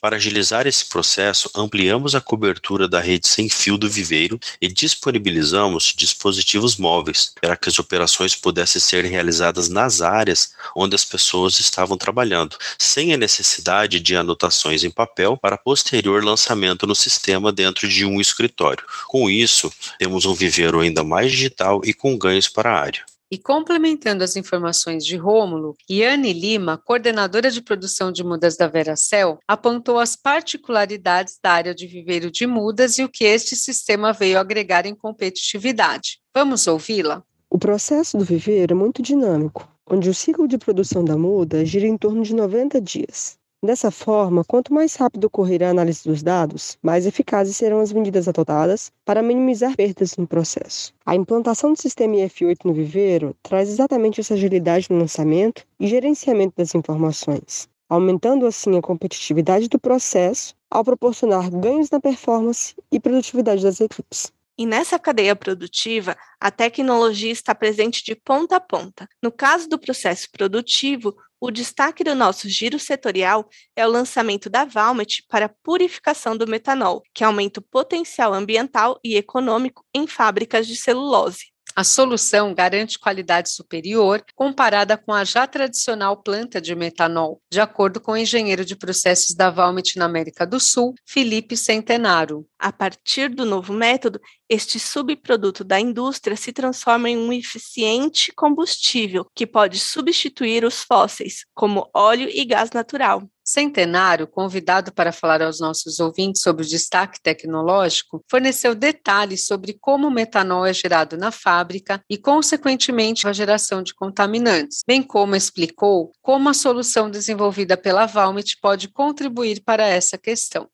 Para 0.00 0.16
agilizar 0.16 0.66
esse 0.66 0.86
processo, 0.86 1.50
ampliamos 1.54 2.14
a 2.14 2.22
cobertura 2.22 2.88
da 2.88 3.00
rede 3.00 3.28
sem 3.28 3.50
fio 3.50 3.76
do 3.76 3.90
viveiro 3.90 4.40
e 4.62 4.68
disponibilizamos 4.68 5.92
dispositivos 5.94 6.78
móveis 6.78 7.34
para 7.38 7.54
que 7.54 7.68
as 7.68 7.78
operações 7.78 8.34
pudessem 8.34 8.80
ser 8.80 9.04
realizadas 9.04 9.68
nas 9.68 10.00
áreas 10.00 10.54
onde 10.74 10.94
as 10.94 11.04
pessoas 11.04 11.60
estavam 11.60 11.98
trabalhando, 11.98 12.56
sem 12.78 13.12
a 13.12 13.18
necessidade 13.18 14.00
de 14.00 14.16
anotações 14.16 14.84
em 14.84 14.90
papel 14.90 15.36
para 15.36 15.58
posterior 15.58 16.29
lançamento 16.30 16.86
no 16.86 16.94
sistema 16.94 17.52
dentro 17.52 17.88
de 17.88 18.04
um 18.04 18.20
escritório. 18.20 18.84
Com 19.08 19.28
isso, 19.28 19.72
temos 19.98 20.24
um 20.24 20.34
viveiro 20.34 20.80
ainda 20.80 21.04
mais 21.04 21.30
digital 21.30 21.80
e 21.84 21.92
com 21.92 22.16
ganhos 22.16 22.48
para 22.48 22.70
a 22.72 22.80
área. 22.80 23.04
E 23.32 23.38
complementando 23.38 24.24
as 24.24 24.34
informações 24.34 25.04
de 25.04 25.16
Rômulo, 25.16 25.76
Yane 25.88 26.32
Lima, 26.32 26.76
coordenadora 26.76 27.48
de 27.48 27.62
produção 27.62 28.10
de 28.10 28.24
mudas 28.24 28.56
da 28.56 28.66
Veracel, 28.66 29.38
apontou 29.46 30.00
as 30.00 30.16
particularidades 30.16 31.38
da 31.40 31.52
área 31.52 31.72
de 31.72 31.86
viveiro 31.86 32.28
de 32.28 32.44
mudas 32.44 32.98
e 32.98 33.04
o 33.04 33.08
que 33.08 33.24
este 33.24 33.54
sistema 33.54 34.12
veio 34.12 34.36
agregar 34.36 34.84
em 34.84 34.96
competitividade. 34.96 36.18
Vamos 36.34 36.66
ouvi-la? 36.66 37.22
O 37.48 37.56
processo 37.56 38.18
do 38.18 38.24
viveiro 38.24 38.74
é 38.74 38.76
muito 38.76 39.00
dinâmico, 39.00 39.68
onde 39.88 40.10
o 40.10 40.14
ciclo 40.14 40.48
de 40.48 40.58
produção 40.58 41.04
da 41.04 41.16
muda 41.16 41.64
gira 41.64 41.86
em 41.86 41.96
torno 41.96 42.24
de 42.24 42.34
90 42.34 42.80
dias. 42.80 43.39
Dessa 43.62 43.90
forma, 43.90 44.42
quanto 44.42 44.72
mais 44.72 44.94
rápido 44.94 45.26
ocorrer 45.26 45.62
a 45.62 45.68
análise 45.68 46.02
dos 46.08 46.22
dados, 46.22 46.78
mais 46.82 47.04
eficazes 47.04 47.58
serão 47.58 47.80
as 47.80 47.92
medidas 47.92 48.26
adotadas 48.26 48.90
para 49.04 49.22
minimizar 49.22 49.76
perdas 49.76 50.16
no 50.16 50.26
processo. 50.26 50.94
A 51.04 51.14
implantação 51.14 51.74
do 51.74 51.78
sistema 51.78 52.14
IF8 52.14 52.64
no 52.64 52.72
viveiro 52.72 53.36
traz 53.42 53.68
exatamente 53.68 54.18
essa 54.18 54.32
agilidade 54.32 54.86
no 54.88 54.96
lançamento 54.96 55.66
e 55.78 55.86
gerenciamento 55.86 56.54
das 56.56 56.74
informações, 56.74 57.68
aumentando 57.86 58.46
assim 58.46 58.78
a 58.78 58.80
competitividade 58.80 59.68
do 59.68 59.78
processo 59.78 60.54
ao 60.70 60.82
proporcionar 60.82 61.50
ganhos 61.50 61.90
na 61.90 62.00
performance 62.00 62.74
e 62.90 62.98
produtividade 62.98 63.62
das 63.62 63.78
equipes. 63.78 64.32
E 64.56 64.64
nessa 64.64 64.98
cadeia 64.98 65.36
produtiva, 65.36 66.16
a 66.38 66.50
tecnologia 66.50 67.32
está 67.32 67.54
presente 67.54 68.04
de 68.04 68.14
ponta 68.14 68.56
a 68.56 68.60
ponta. 68.60 69.08
No 69.22 69.30
caso 69.32 69.68
do 69.68 69.78
processo 69.78 70.28
produtivo, 70.30 71.14
o 71.40 71.50
destaque 71.50 72.04
do 72.04 72.14
nosso 72.14 72.48
giro 72.48 72.78
setorial 72.78 73.48
é 73.74 73.86
o 73.86 73.90
lançamento 73.90 74.50
da 74.50 74.64
Valmet 74.64 75.24
para 75.28 75.48
purificação 75.48 76.36
do 76.36 76.46
metanol, 76.46 77.02
que 77.14 77.24
aumenta 77.24 77.60
o 77.60 77.62
potencial 77.62 78.34
ambiental 78.34 79.00
e 79.02 79.16
econômico 79.16 79.84
em 79.94 80.06
fábricas 80.06 80.66
de 80.66 80.76
celulose. 80.76 81.49
A 81.76 81.84
solução 81.84 82.52
garante 82.52 82.98
qualidade 82.98 83.50
superior 83.50 84.22
comparada 84.34 84.98
com 84.98 85.12
a 85.12 85.24
já 85.24 85.46
tradicional 85.46 86.20
planta 86.20 86.60
de 86.60 86.74
metanol, 86.74 87.40
de 87.50 87.60
acordo 87.60 88.00
com 88.00 88.12
o 88.12 88.16
engenheiro 88.16 88.64
de 88.64 88.76
processos 88.76 89.34
da 89.34 89.50
Valmet 89.50 89.96
na 89.96 90.04
América 90.04 90.44
do 90.44 90.58
Sul, 90.58 90.94
Felipe 91.06 91.56
Centenaro. 91.56 92.46
A 92.58 92.72
partir 92.72 93.30
do 93.30 93.44
novo 93.44 93.72
método, 93.72 94.20
este 94.48 94.80
subproduto 94.80 95.62
da 95.62 95.78
indústria 95.78 96.36
se 96.36 96.52
transforma 96.52 97.08
em 97.08 97.16
um 97.16 97.32
eficiente 97.32 98.32
combustível 98.32 99.24
que 99.34 99.46
pode 99.46 99.78
substituir 99.78 100.64
os 100.64 100.82
fósseis, 100.82 101.46
como 101.54 101.88
óleo 101.94 102.28
e 102.28 102.44
gás 102.44 102.72
natural. 102.72 103.22
Centenário, 103.44 104.26
convidado 104.26 104.92
para 104.92 105.12
falar 105.12 105.42
aos 105.42 105.60
nossos 105.60 105.98
ouvintes 105.98 106.42
sobre 106.42 106.64
o 106.64 106.68
destaque 106.68 107.20
tecnológico, 107.20 108.22
forneceu 108.30 108.74
detalhes 108.74 109.46
sobre 109.46 109.76
como 109.80 110.08
o 110.08 110.10
metanol 110.10 110.66
é 110.66 110.72
gerado 110.72 111.16
na 111.16 111.30
fábrica 111.30 112.02
e, 112.08 112.16
consequentemente, 112.16 113.26
a 113.26 113.32
geração 113.32 113.82
de 113.82 113.94
contaminantes, 113.94 114.82
bem 114.86 115.02
como 115.02 115.34
explicou 115.34 116.12
como 116.22 116.48
a 116.48 116.54
solução 116.54 117.10
desenvolvida 117.10 117.76
pela 117.76 118.06
Valmet 118.06 118.58
pode 118.60 118.88
contribuir 118.88 119.62
para 119.64 119.86
essa 119.86 120.16
questão. 120.16 120.68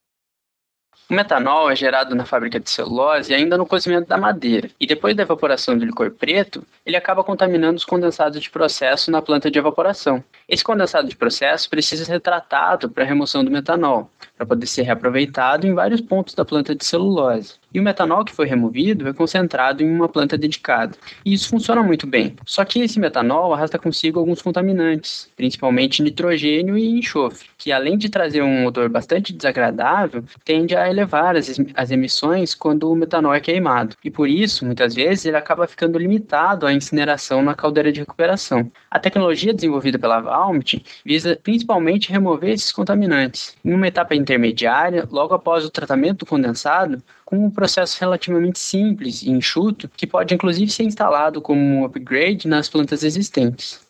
O 1.09 1.13
metanol 1.13 1.71
é 1.71 1.75
gerado 1.75 2.13
na 2.13 2.25
fábrica 2.25 2.59
de 2.59 2.69
celulose 2.69 3.33
ainda 3.33 3.57
no 3.57 3.65
cozimento 3.65 4.09
da 4.09 4.17
madeira, 4.17 4.69
e 4.77 4.85
depois 4.85 5.15
da 5.15 5.23
evaporação 5.23 5.77
do 5.77 5.85
licor 5.85 6.11
preto, 6.11 6.67
ele 6.85 6.97
acaba 6.97 7.23
contaminando 7.23 7.77
os 7.77 7.85
condensados 7.85 8.41
de 8.41 8.49
processo 8.49 9.09
na 9.09 9.21
planta 9.21 9.49
de 9.49 9.57
evaporação. 9.57 10.21
Esse 10.49 10.65
condensado 10.65 11.07
de 11.07 11.15
processo 11.15 11.69
precisa 11.69 12.03
ser 12.03 12.19
tratado 12.19 12.89
para 12.89 13.05
a 13.05 13.07
remoção 13.07 13.41
do 13.41 13.49
metanol, 13.49 14.11
para 14.35 14.45
poder 14.45 14.67
ser 14.67 14.81
reaproveitado 14.81 15.65
em 15.65 15.73
vários 15.73 16.01
pontos 16.01 16.33
da 16.35 16.43
planta 16.43 16.75
de 16.75 16.83
celulose. 16.83 17.55
E 17.77 17.79
o 17.79 17.83
metanol 17.83 18.25
que 18.25 18.33
foi 18.33 18.47
removido 18.47 19.07
é 19.07 19.13
concentrado 19.13 19.83
em 19.83 19.87
uma 19.87 20.09
planta 20.09 20.35
dedicada. 20.35 20.97
E 21.23 21.31
isso 21.31 21.47
funciona 21.47 21.83
muito 21.83 22.07
bem. 22.07 22.35
Só 22.43 22.65
que 22.65 22.79
esse 22.79 22.99
metanol 22.99 23.53
arrasta 23.53 23.77
consigo 23.77 24.19
alguns 24.19 24.41
contaminantes, 24.41 25.29
principalmente 25.35 26.01
nitrogênio 26.01 26.75
e 26.75 26.97
enxofre, 26.97 27.47
que 27.55 27.71
além 27.71 27.95
de 27.95 28.09
trazer 28.09 28.41
um 28.41 28.65
odor 28.65 28.89
bastante 28.89 29.31
desagradável, 29.31 30.23
tende 30.43 30.75
a 30.75 30.89
elevar 30.89 31.35
as, 31.35 31.55
as 31.75 31.91
emissões 31.91 32.55
quando 32.55 32.91
o 32.91 32.95
metanol 32.95 33.35
é 33.35 33.39
queimado. 33.39 33.95
E 34.03 34.09
por 34.09 34.27
isso, 34.27 34.65
muitas 34.65 34.95
vezes, 34.95 35.25
ele 35.25 35.37
acaba 35.37 35.67
ficando 35.67 35.99
limitado 35.99 36.65
à 36.65 36.73
incineração 36.73 37.43
na 37.43 37.53
caldeira 37.53 37.91
de 37.91 37.99
recuperação. 37.99 38.71
A 38.89 38.97
tecnologia 38.97 39.53
desenvolvida 39.53 39.99
pela 39.99 40.19
Valmet 40.19 40.83
visa 41.05 41.39
principalmente 41.43 42.11
remover 42.11 42.49
esses 42.49 42.71
contaminantes. 42.71 43.55
Em 43.63 43.71
uma 43.71 43.87
etapa 43.87 44.15
intermediária, 44.15 45.07
logo 45.11 45.35
após 45.35 45.63
o 45.63 45.69
tratamento 45.69 46.19
do 46.21 46.25
condensado, 46.25 47.03
com 47.27 47.45
um 47.45 47.51
processo 47.51 47.97
relativamente 47.99 48.57
simples 48.57 49.21
e 49.21 49.29
enxuto, 49.29 49.89
que 49.89 50.07
pode 50.07 50.33
inclusive 50.33 50.71
ser 50.71 50.83
instalado 50.83 51.41
como 51.41 51.59
um 51.59 51.83
upgrade 51.83 52.47
nas 52.47 52.69
plantas 52.69 53.03
existentes. 53.03 53.81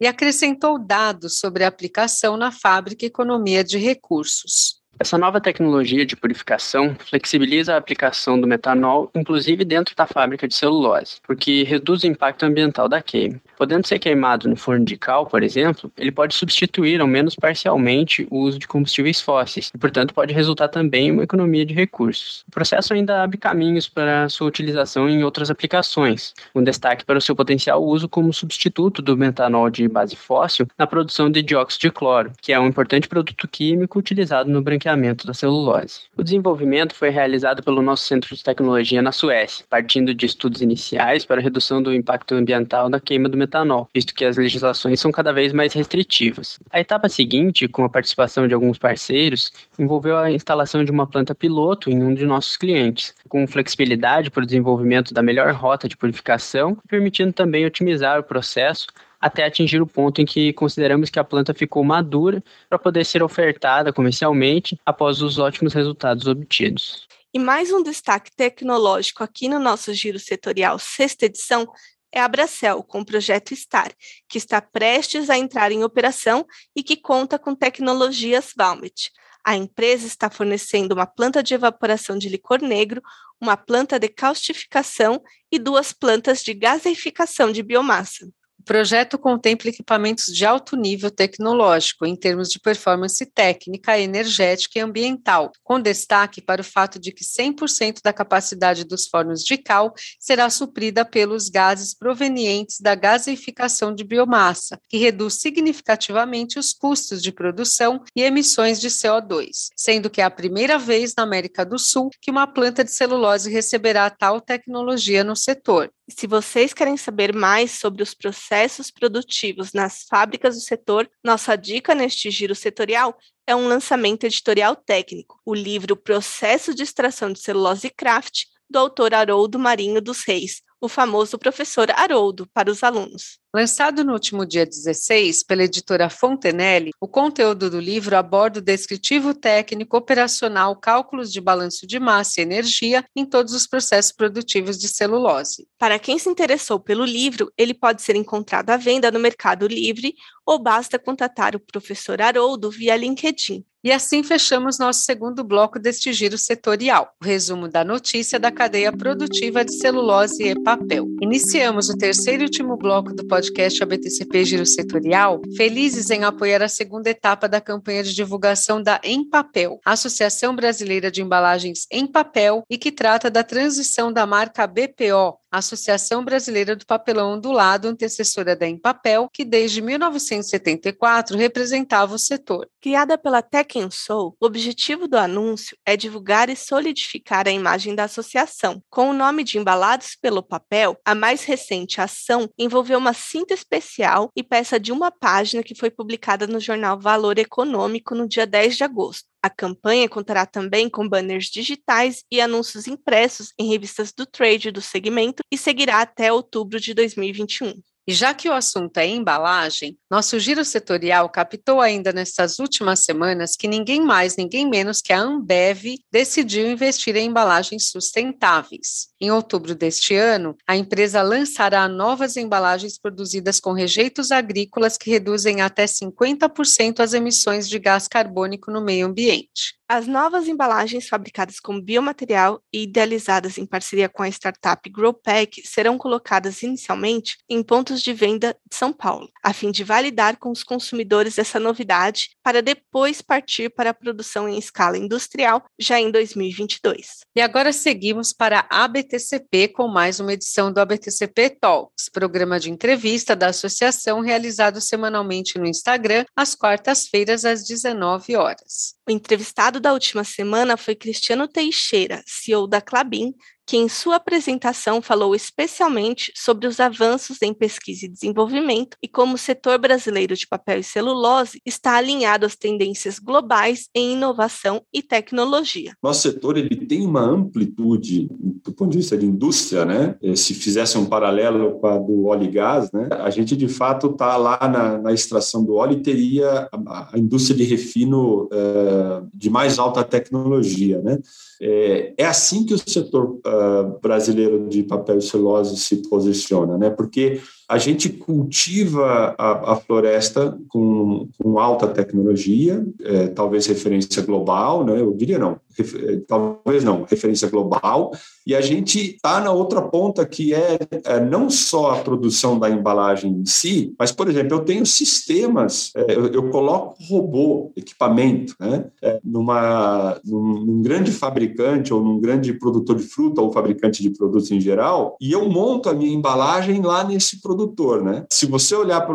E 0.00 0.08
acrescentou 0.08 0.76
dados 0.76 1.38
sobre 1.38 1.62
a 1.62 1.68
aplicação 1.68 2.36
na 2.36 2.50
fábrica 2.50 3.04
e 3.04 3.06
economia 3.06 3.62
de 3.62 3.78
recursos. 3.78 4.79
Essa 4.98 5.16
nova 5.16 5.40
tecnologia 5.40 6.04
de 6.04 6.14
purificação 6.14 6.94
flexibiliza 6.98 7.72
a 7.72 7.78
aplicação 7.78 8.38
do 8.38 8.46
metanol, 8.46 9.10
inclusive 9.14 9.64
dentro 9.64 9.96
da 9.96 10.06
fábrica 10.06 10.46
de 10.46 10.54
celulose, 10.54 11.16
porque 11.26 11.62
reduz 11.62 12.02
o 12.02 12.06
impacto 12.06 12.42
ambiental 12.44 12.86
da 12.86 13.00
queima. 13.00 13.40
Podendo 13.56 13.86
ser 13.86 13.98
queimado 13.98 14.46
no 14.46 14.56
forno 14.56 14.84
de 14.84 14.98
cal, 14.98 15.24
por 15.24 15.42
exemplo, 15.42 15.90
ele 15.96 16.12
pode 16.12 16.34
substituir, 16.34 17.00
ao 17.00 17.06
menos 17.06 17.34
parcialmente, 17.34 18.28
o 18.30 18.40
uso 18.40 18.58
de 18.58 18.68
combustíveis 18.68 19.22
fósseis, 19.22 19.70
e, 19.74 19.78
portanto, 19.78 20.12
pode 20.12 20.34
resultar 20.34 20.68
também 20.68 21.06
em 21.06 21.12
uma 21.12 21.24
economia 21.24 21.64
de 21.64 21.72
recursos. 21.72 22.44
O 22.48 22.50
processo 22.50 22.92
ainda 22.92 23.22
abre 23.22 23.38
caminhos 23.38 23.88
para 23.88 24.28
sua 24.28 24.48
utilização 24.48 25.08
em 25.08 25.24
outras 25.24 25.50
aplicações, 25.50 26.34
com 26.52 26.62
destaque 26.62 27.06
para 27.06 27.16
o 27.16 27.22
seu 27.22 27.34
potencial 27.34 27.82
uso 27.82 28.06
como 28.06 28.34
substituto 28.34 29.00
do 29.00 29.16
metanol 29.16 29.70
de 29.70 29.88
base 29.88 30.14
fóssil 30.14 30.66
na 30.78 30.86
produção 30.86 31.30
de 31.30 31.40
dióxido 31.40 31.80
de 31.80 31.90
cloro, 31.90 32.32
que 32.42 32.52
é 32.52 32.60
um 32.60 32.66
importante 32.66 33.08
produto 33.08 33.48
químico 33.48 33.98
utilizado 33.98 34.50
no 34.50 34.60
branqueamento 34.60 34.89
branqueamento 34.90 35.26
da 35.26 35.34
celulose. 35.34 36.00
O 36.16 36.22
desenvolvimento 36.22 36.94
foi 36.94 37.10
realizado 37.10 37.62
pelo 37.62 37.82
nosso 37.82 38.04
Centro 38.04 38.34
de 38.34 38.42
Tecnologia 38.42 39.00
na 39.02 39.12
Suécia, 39.12 39.64
partindo 39.68 40.14
de 40.14 40.26
estudos 40.26 40.60
iniciais 40.60 41.24
para 41.24 41.40
redução 41.40 41.82
do 41.82 41.94
impacto 41.94 42.34
ambiental 42.34 42.88
da 42.88 43.00
queima 43.00 43.28
do 43.28 43.36
metanol, 43.36 43.88
visto 43.94 44.14
que 44.14 44.24
as 44.24 44.36
legislações 44.36 45.00
são 45.00 45.12
cada 45.12 45.32
vez 45.32 45.52
mais 45.52 45.72
restritivas. 45.72 46.58
A 46.70 46.80
etapa 46.80 47.08
seguinte, 47.08 47.68
com 47.68 47.84
a 47.84 47.88
participação 47.88 48.46
de 48.46 48.54
alguns 48.54 48.78
parceiros, 48.78 49.52
envolveu 49.78 50.16
a 50.16 50.30
instalação 50.30 50.84
de 50.84 50.90
uma 50.90 51.06
planta 51.06 51.34
piloto 51.34 51.90
em 51.90 52.02
um 52.02 52.14
de 52.14 52.26
nossos 52.26 52.56
clientes, 52.56 53.14
com 53.28 53.46
flexibilidade 53.46 54.30
para 54.30 54.42
o 54.42 54.46
desenvolvimento 54.46 55.14
da 55.14 55.22
melhor 55.22 55.52
rota 55.52 55.88
de 55.88 55.96
purificação, 55.96 56.76
permitindo 56.88 57.32
também 57.32 57.64
otimizar 57.66 58.18
o 58.18 58.24
processo 58.24 58.86
até 59.20 59.44
atingir 59.44 59.82
o 59.82 59.86
ponto 59.86 60.20
em 60.20 60.24
que 60.24 60.52
consideramos 60.54 61.10
que 61.10 61.18
a 61.18 61.24
planta 61.24 61.52
ficou 61.52 61.84
madura 61.84 62.42
para 62.68 62.78
poder 62.78 63.04
ser 63.04 63.22
ofertada 63.22 63.92
comercialmente 63.92 64.80
após 64.84 65.20
os 65.20 65.38
ótimos 65.38 65.74
resultados 65.74 66.26
obtidos. 66.26 67.06
E 67.32 67.38
mais 67.38 67.70
um 67.70 67.82
destaque 67.82 68.30
tecnológico 68.34 69.22
aqui 69.22 69.48
no 69.48 69.60
nosso 69.60 69.92
giro 69.94 70.18
setorial 70.18 70.78
sexta 70.78 71.26
edição 71.26 71.68
é 72.12 72.20
a 72.20 72.26
Bracel, 72.26 72.82
com 72.82 73.00
o 73.00 73.06
projeto 73.06 73.54
STAR, 73.54 73.92
que 74.28 74.36
está 74.36 74.60
prestes 74.60 75.30
a 75.30 75.38
entrar 75.38 75.70
em 75.70 75.84
operação 75.84 76.44
e 76.74 76.82
que 76.82 76.96
conta 76.96 77.38
com 77.38 77.54
tecnologias 77.54 78.52
Valmet. 78.56 79.12
A 79.44 79.56
empresa 79.56 80.06
está 80.06 80.28
fornecendo 80.28 80.94
uma 80.94 81.06
planta 81.06 81.42
de 81.42 81.54
evaporação 81.54 82.18
de 82.18 82.28
licor 82.28 82.60
negro, 82.60 83.00
uma 83.40 83.56
planta 83.56 83.98
de 83.98 84.08
caustificação 84.08 85.22
e 85.50 85.58
duas 85.58 85.92
plantas 85.92 86.42
de 86.42 86.52
gaseificação 86.52 87.52
de 87.52 87.62
biomassa. 87.62 88.28
O 88.70 88.72
projeto 88.72 89.18
contempla 89.18 89.68
equipamentos 89.68 90.26
de 90.26 90.46
alto 90.46 90.76
nível 90.76 91.10
tecnológico, 91.10 92.06
em 92.06 92.14
termos 92.14 92.48
de 92.48 92.60
performance 92.60 93.26
técnica, 93.26 93.98
energética 93.98 94.78
e 94.78 94.80
ambiental, 94.80 95.50
com 95.64 95.80
destaque 95.80 96.40
para 96.40 96.60
o 96.60 96.64
fato 96.64 96.96
de 96.96 97.10
que 97.10 97.24
100% 97.24 97.98
da 98.00 98.12
capacidade 98.12 98.84
dos 98.84 99.08
fornos 99.08 99.42
de 99.42 99.58
cal 99.58 99.92
será 100.20 100.48
suprida 100.48 101.04
pelos 101.04 101.48
gases 101.48 101.92
provenientes 101.92 102.78
da 102.78 102.94
gaseificação 102.94 103.92
de 103.92 104.04
biomassa, 104.04 104.78
que 104.88 104.98
reduz 104.98 105.40
significativamente 105.40 106.56
os 106.56 106.72
custos 106.72 107.20
de 107.20 107.32
produção 107.32 108.04
e 108.14 108.22
emissões 108.22 108.80
de 108.80 108.88
CO2, 108.88 109.70
sendo 109.76 110.08
que 110.08 110.20
é 110.20 110.24
a 110.24 110.30
primeira 110.30 110.78
vez 110.78 111.12
na 111.16 111.24
América 111.24 111.66
do 111.66 111.76
Sul 111.76 112.08
que 112.20 112.30
uma 112.30 112.46
planta 112.46 112.84
de 112.84 112.92
celulose 112.92 113.50
receberá 113.50 114.08
tal 114.08 114.40
tecnologia 114.40 115.24
no 115.24 115.34
setor. 115.34 115.90
Se 116.16 116.26
vocês 116.26 116.74
querem 116.74 116.96
saber 116.96 117.34
mais 117.34 117.72
sobre 117.72 118.02
os 118.02 118.14
processos 118.14 118.90
produtivos 118.90 119.72
nas 119.72 120.04
fábricas 120.08 120.56
do 120.56 120.60
setor, 120.60 121.08
nossa 121.22 121.56
dica 121.56 121.94
neste 121.94 122.30
giro 122.30 122.54
setorial 122.54 123.16
é 123.46 123.54
um 123.54 123.68
lançamento 123.68 124.24
editorial 124.24 124.74
técnico, 124.74 125.40
o 125.44 125.54
livro 125.54 125.96
Processo 125.96 126.74
de 126.74 126.82
Extração 126.82 127.32
de 127.32 127.40
Celulose 127.40 127.90
Craft, 127.90 128.44
do 128.68 128.78
autor 128.78 129.14
Haroldo 129.14 129.58
Marinho 129.58 130.00
dos 130.00 130.24
Reis, 130.24 130.62
o 130.80 130.88
famoso 130.88 131.38
professor 131.38 131.90
Haroldo, 131.90 132.48
para 132.52 132.70
os 132.70 132.82
alunos. 132.82 133.38
Lançado 133.52 134.04
no 134.04 134.12
último 134.12 134.46
dia 134.46 134.64
16 134.64 135.42
pela 135.42 135.64
editora 135.64 136.08
Fontenelle, 136.08 136.92
o 137.00 137.08
conteúdo 137.08 137.68
do 137.68 137.80
livro 137.80 138.16
aborda 138.16 138.60
o 138.60 138.62
descritivo 138.62 139.34
técnico 139.34 139.96
operacional, 139.96 140.76
cálculos 140.76 141.32
de 141.32 141.40
balanço 141.40 141.84
de 141.84 141.98
massa 141.98 142.40
e 142.40 142.44
energia 142.44 143.04
em 143.14 143.26
todos 143.26 143.52
os 143.52 143.66
processos 143.66 144.12
produtivos 144.12 144.78
de 144.78 144.86
celulose. 144.86 145.66
Para 145.76 145.98
quem 145.98 146.16
se 146.16 146.28
interessou 146.28 146.78
pelo 146.78 147.04
livro, 147.04 147.52
ele 147.58 147.74
pode 147.74 148.02
ser 148.02 148.14
encontrado 148.14 148.70
à 148.70 148.76
venda 148.76 149.10
no 149.10 149.18
Mercado 149.18 149.66
Livre 149.66 150.14
ou 150.46 150.56
basta 150.56 150.96
contatar 150.96 151.56
o 151.56 151.60
professor 151.60 152.22
Haroldo 152.22 152.70
via 152.70 152.96
LinkedIn. 152.96 153.64
E 153.82 153.90
assim 153.90 154.22
fechamos 154.22 154.78
nosso 154.78 155.04
segundo 155.04 155.42
bloco 155.42 155.78
deste 155.78 156.12
giro 156.12 156.36
setorial, 156.36 157.14
o 157.18 157.24
resumo 157.24 157.66
da 157.66 157.82
notícia 157.82 158.38
da 158.38 158.52
cadeia 158.52 158.92
produtiva 158.92 159.64
de 159.64 159.72
celulose 159.72 160.42
e 160.42 160.62
papel. 160.62 161.06
Iniciamos 161.22 161.88
o 161.88 161.96
terceiro 161.96 162.42
e 162.42 162.44
último 162.44 162.76
bloco 162.76 163.14
do 163.14 163.26
podcast 163.26 163.39
ABTCP 163.82 164.44
Giro 164.44 164.66
Setorial, 164.66 165.40
felizes 165.56 166.10
em 166.10 166.24
apoiar 166.24 166.62
a 166.62 166.68
segunda 166.68 167.08
etapa 167.08 167.48
da 167.48 167.60
campanha 167.60 168.02
de 168.02 168.14
divulgação 168.14 168.82
da 168.82 169.00
Em 169.02 169.26
Papel, 169.28 169.80
Associação 169.84 170.54
Brasileira 170.54 171.10
de 171.10 171.22
Embalagens 171.22 171.86
em 171.90 172.06
Papel, 172.06 172.62
e 172.68 172.76
que 172.76 172.92
trata 172.92 173.30
da 173.30 173.42
transição 173.42 174.12
da 174.12 174.26
marca 174.26 174.66
BPO, 174.66 175.39
Associação 175.50 176.24
Brasileira 176.24 176.76
do 176.76 176.86
Papelão 176.86 177.34
Ondulado, 177.34 177.88
antecessora 177.88 178.54
da 178.54 178.68
Empapel, 178.68 179.28
que 179.32 179.44
desde 179.44 179.82
1974 179.82 181.36
representava 181.36 182.14
o 182.14 182.18
setor. 182.18 182.68
Criada 182.80 183.18
pela 183.18 183.42
Tech 183.42 183.70
Soul, 183.90 184.36
o 184.40 184.46
objetivo 184.46 185.08
do 185.08 185.16
anúncio 185.16 185.76
é 185.84 185.96
divulgar 185.96 186.48
e 186.50 186.56
solidificar 186.56 187.48
a 187.48 187.50
imagem 187.50 187.94
da 187.94 188.04
associação. 188.04 188.82
Com 188.90 189.10
o 189.10 189.14
nome 189.14 189.44
de 189.44 189.58
Embalados 189.58 190.16
pelo 190.20 190.42
Papel, 190.42 190.96
a 191.04 191.14
mais 191.14 191.44
recente 191.44 192.00
ação 192.00 192.48
envolveu 192.58 192.98
uma 192.98 193.12
cinta 193.12 193.54
especial 193.54 194.30
e 194.36 194.42
peça 194.42 194.78
de 194.78 194.92
uma 194.92 195.10
página 195.10 195.62
que 195.62 195.74
foi 195.74 195.90
publicada 195.90 196.46
no 196.46 196.60
jornal 196.60 196.98
Valor 196.98 197.38
Econômico 197.38 198.14
no 198.14 198.28
dia 198.28 198.46
10 198.46 198.76
de 198.76 198.84
agosto. 198.84 199.29
A 199.42 199.48
campanha 199.48 200.08
contará 200.08 200.44
também 200.44 200.88
com 200.88 201.08
banners 201.08 201.46
digitais 201.46 202.22
e 202.30 202.40
anúncios 202.40 202.86
impressos 202.86 203.52
em 203.58 203.68
revistas 203.68 204.12
do 204.12 204.26
trade 204.26 204.70
do 204.70 204.82
segmento 204.82 205.42
e 205.50 205.56
seguirá 205.56 206.02
até 206.02 206.30
outubro 206.30 206.78
de 206.78 206.92
2021. 206.92 207.72
E 208.10 208.12
já 208.12 208.34
que 208.34 208.48
o 208.48 208.52
assunto 208.52 208.98
é 208.98 209.06
embalagem, 209.06 209.96
nosso 210.10 210.36
giro 210.40 210.64
setorial 210.64 211.28
captou 211.28 211.80
ainda 211.80 212.12
nessas 212.12 212.58
últimas 212.58 213.04
semanas 213.04 213.54
que 213.54 213.68
ninguém 213.68 214.00
mais, 214.00 214.36
ninguém 214.36 214.68
menos 214.68 215.00
que 215.00 215.12
a 215.12 215.20
Ambev 215.20 215.94
decidiu 216.10 216.68
investir 216.68 217.14
em 217.14 217.28
embalagens 217.28 217.88
sustentáveis. 217.88 219.10
Em 219.20 219.30
outubro 219.30 219.76
deste 219.76 220.16
ano, 220.16 220.56
a 220.66 220.76
empresa 220.76 221.22
lançará 221.22 221.86
novas 221.86 222.36
embalagens 222.36 222.98
produzidas 222.98 223.60
com 223.60 223.72
rejeitos 223.72 224.32
agrícolas 224.32 224.98
que 224.98 225.08
reduzem 225.08 225.60
até 225.60 225.84
50% 225.84 226.98
as 226.98 227.14
emissões 227.14 227.68
de 227.68 227.78
gás 227.78 228.08
carbônico 228.08 228.72
no 228.72 228.84
meio 228.84 229.06
ambiente. 229.06 229.78
As 229.92 230.06
novas 230.06 230.46
embalagens 230.46 231.08
fabricadas 231.08 231.58
com 231.58 231.80
biomaterial 231.80 232.62
e 232.72 232.84
idealizadas 232.84 233.58
em 233.58 233.66
parceria 233.66 234.08
com 234.08 234.22
a 234.22 234.28
startup 234.28 234.88
GrowPack 234.88 235.66
serão 235.66 235.98
colocadas 235.98 236.62
inicialmente 236.62 237.38
em 237.48 237.60
pontos 237.60 238.00
de 238.00 238.12
venda 238.12 238.56
de 238.70 238.76
São 238.76 238.92
Paulo, 238.92 239.28
a 239.42 239.52
fim 239.52 239.72
de 239.72 239.82
validar 239.82 240.36
com 240.38 240.52
os 240.52 240.62
consumidores 240.62 241.38
essa 241.38 241.58
novidade 241.58 242.30
para 242.40 242.62
depois 242.62 243.20
partir 243.20 243.68
para 243.68 243.90
a 243.90 243.94
produção 243.94 244.48
em 244.48 244.56
escala 244.56 244.96
industrial 244.96 245.64
já 245.76 245.98
em 245.98 246.08
2022. 246.12 247.22
E 247.34 247.40
agora 247.40 247.72
seguimos 247.72 248.32
para 248.32 248.68
a 248.70 248.84
ABTCP 248.84 249.66
com 249.74 249.88
mais 249.88 250.20
uma 250.20 250.34
edição 250.34 250.72
do 250.72 250.78
ABTCP 250.78 251.58
Talks, 251.60 252.08
programa 252.12 252.60
de 252.60 252.70
entrevista 252.70 253.34
da 253.34 253.48
associação 253.48 254.20
realizado 254.20 254.80
semanalmente 254.80 255.58
no 255.58 255.66
Instagram 255.66 256.24
às 256.36 256.54
quartas-feiras 256.54 257.44
às 257.44 257.64
19 257.64 258.36
horas. 258.36 258.99
O 259.10 259.12
entrevistado 259.12 259.80
da 259.80 259.92
última 259.92 260.22
semana 260.22 260.76
foi 260.76 260.94
Cristiano 260.94 261.48
Teixeira, 261.48 262.22
CEO 262.24 262.68
da 262.68 262.80
Clabin, 262.80 263.34
que 263.70 263.76
em 263.76 263.88
sua 263.88 264.16
apresentação 264.16 265.00
falou 265.00 265.32
especialmente 265.32 266.32
sobre 266.34 266.66
os 266.66 266.80
avanços 266.80 267.40
em 267.40 267.54
pesquisa 267.54 268.04
e 268.04 268.08
desenvolvimento 268.08 268.96
e 269.00 269.06
como 269.06 269.34
o 269.34 269.38
setor 269.38 269.78
brasileiro 269.78 270.34
de 270.34 270.44
papel 270.44 270.80
e 270.80 270.82
celulose 270.82 271.62
está 271.64 271.94
alinhado 271.94 272.44
às 272.44 272.56
tendências 272.56 273.20
globais 273.20 273.88
em 273.94 274.14
inovação 274.14 274.82
e 274.92 275.00
tecnologia. 275.00 275.92
Nosso 276.02 276.22
setor 276.22 276.58
ele 276.58 276.74
tem 276.84 277.06
uma 277.06 277.20
amplitude 277.20 278.28
do 278.64 278.72
ponto 278.72 278.90
de 278.90 278.98
vista 278.98 279.16
de 279.16 279.24
indústria, 279.24 279.84
né? 279.84 280.16
Eh, 280.20 280.34
se 280.34 280.52
fizesse 280.52 280.98
um 280.98 281.06
paralelo 281.06 281.78
com 281.78 281.86
a 281.86 281.96
do 281.96 282.26
óleo 282.26 282.46
e 282.46 282.50
gás, 282.50 282.90
né? 282.90 283.08
A 283.20 283.30
gente 283.30 283.56
de 283.56 283.68
fato 283.68 284.08
está 284.08 284.36
lá 284.36 284.58
na, 284.68 284.98
na, 284.98 285.12
extração 285.12 285.64
do 285.64 285.74
óleo 285.74 285.92
e 285.92 286.02
teria 286.02 286.68
a, 286.72 287.10
a 287.14 287.18
indústria 287.18 287.56
de 287.56 287.62
refino 287.62 288.46
uh, 288.46 289.28
de 289.32 289.48
mais 289.48 289.78
alta 289.78 290.02
tecnologia, 290.02 291.00
né? 291.02 291.20
É, 291.62 292.14
é 292.18 292.26
assim 292.26 292.64
que 292.64 292.74
o 292.74 292.78
setor 292.78 293.38
uh, 293.46 293.59
brasileiro 294.02 294.68
de 294.68 294.82
papel 294.82 295.18
e 295.18 295.22
celulose 295.22 295.76
se 295.76 296.08
posiciona, 296.08 296.78
né? 296.78 296.90
Porque 296.90 297.40
a 297.70 297.78
gente 297.78 298.08
cultiva 298.08 299.32
a, 299.38 299.74
a 299.74 299.76
floresta 299.76 300.58
com, 300.68 301.28
com, 301.38 301.56
alta 301.56 301.86
tecnologia, 301.86 302.84
é, 303.00 303.28
talvez 303.28 303.64
referência 303.66 304.22
global, 304.22 304.84
né? 304.84 305.00
Eu 305.00 305.12
diria 305.12 305.38
não, 305.38 305.56
é, 305.78 306.16
talvez 306.26 306.82
não, 306.82 307.04
referência 307.04 307.48
global, 307.48 308.10
e 308.44 308.56
a 308.56 308.60
gente 308.60 309.14
está 309.14 309.40
na 309.40 309.52
outra 309.52 309.80
ponta 309.82 310.26
que 310.26 310.52
é, 310.52 310.80
é, 311.04 311.20
não 311.20 311.48
só 311.48 311.92
a 311.92 311.98
produção 311.98 312.58
da 312.58 312.68
embalagem 312.68 313.30
em 313.30 313.46
si, 313.46 313.94
mas, 313.96 314.10
por 314.10 314.28
exemplo, 314.28 314.56
eu 314.56 314.64
tenho 314.64 314.84
sistemas, 314.84 315.92
é, 315.94 316.16
eu, 316.16 316.26
eu, 316.26 316.50
coloco 316.50 316.96
robô, 317.08 317.70
equipamento, 317.76 318.56
né? 318.58 318.86
É, 319.00 319.20
numa, 319.22 320.20
num, 320.24 320.64
num 320.64 320.82
grande 320.82 321.12
fabricante 321.12 321.94
ou 321.94 322.02
num 322.02 322.18
grande 322.18 322.52
produtor 322.52 322.96
de 322.96 323.04
fruta 323.04 323.40
ou 323.40 323.52
fabricante 323.52 324.02
de 324.02 324.10
produtos 324.10 324.50
em 324.50 324.60
geral, 324.60 325.16
e 325.20 325.30
eu 325.30 325.48
monto 325.48 325.88
a 325.88 325.94
minha 325.94 326.12
embalagem 326.12 326.82
lá 326.82 327.04
nesse 327.04 327.40
produto 327.40 327.59
produtor, 327.60 328.02
né? 328.02 328.24
Se 328.30 328.46
você 328.46 328.74
olhar 328.74 329.06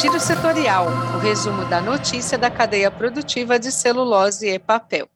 Giro 0.00 0.18
Setorial, 0.18 0.86
o 1.14 1.18
resumo 1.18 1.64
da 1.66 1.80
notícia 1.80 2.38
da 2.38 2.50
cadeia 2.50 2.90
produtiva 2.90 3.58
de 3.58 3.70
celulose 3.70 4.48
e 4.48 4.58
papel. 4.58 5.08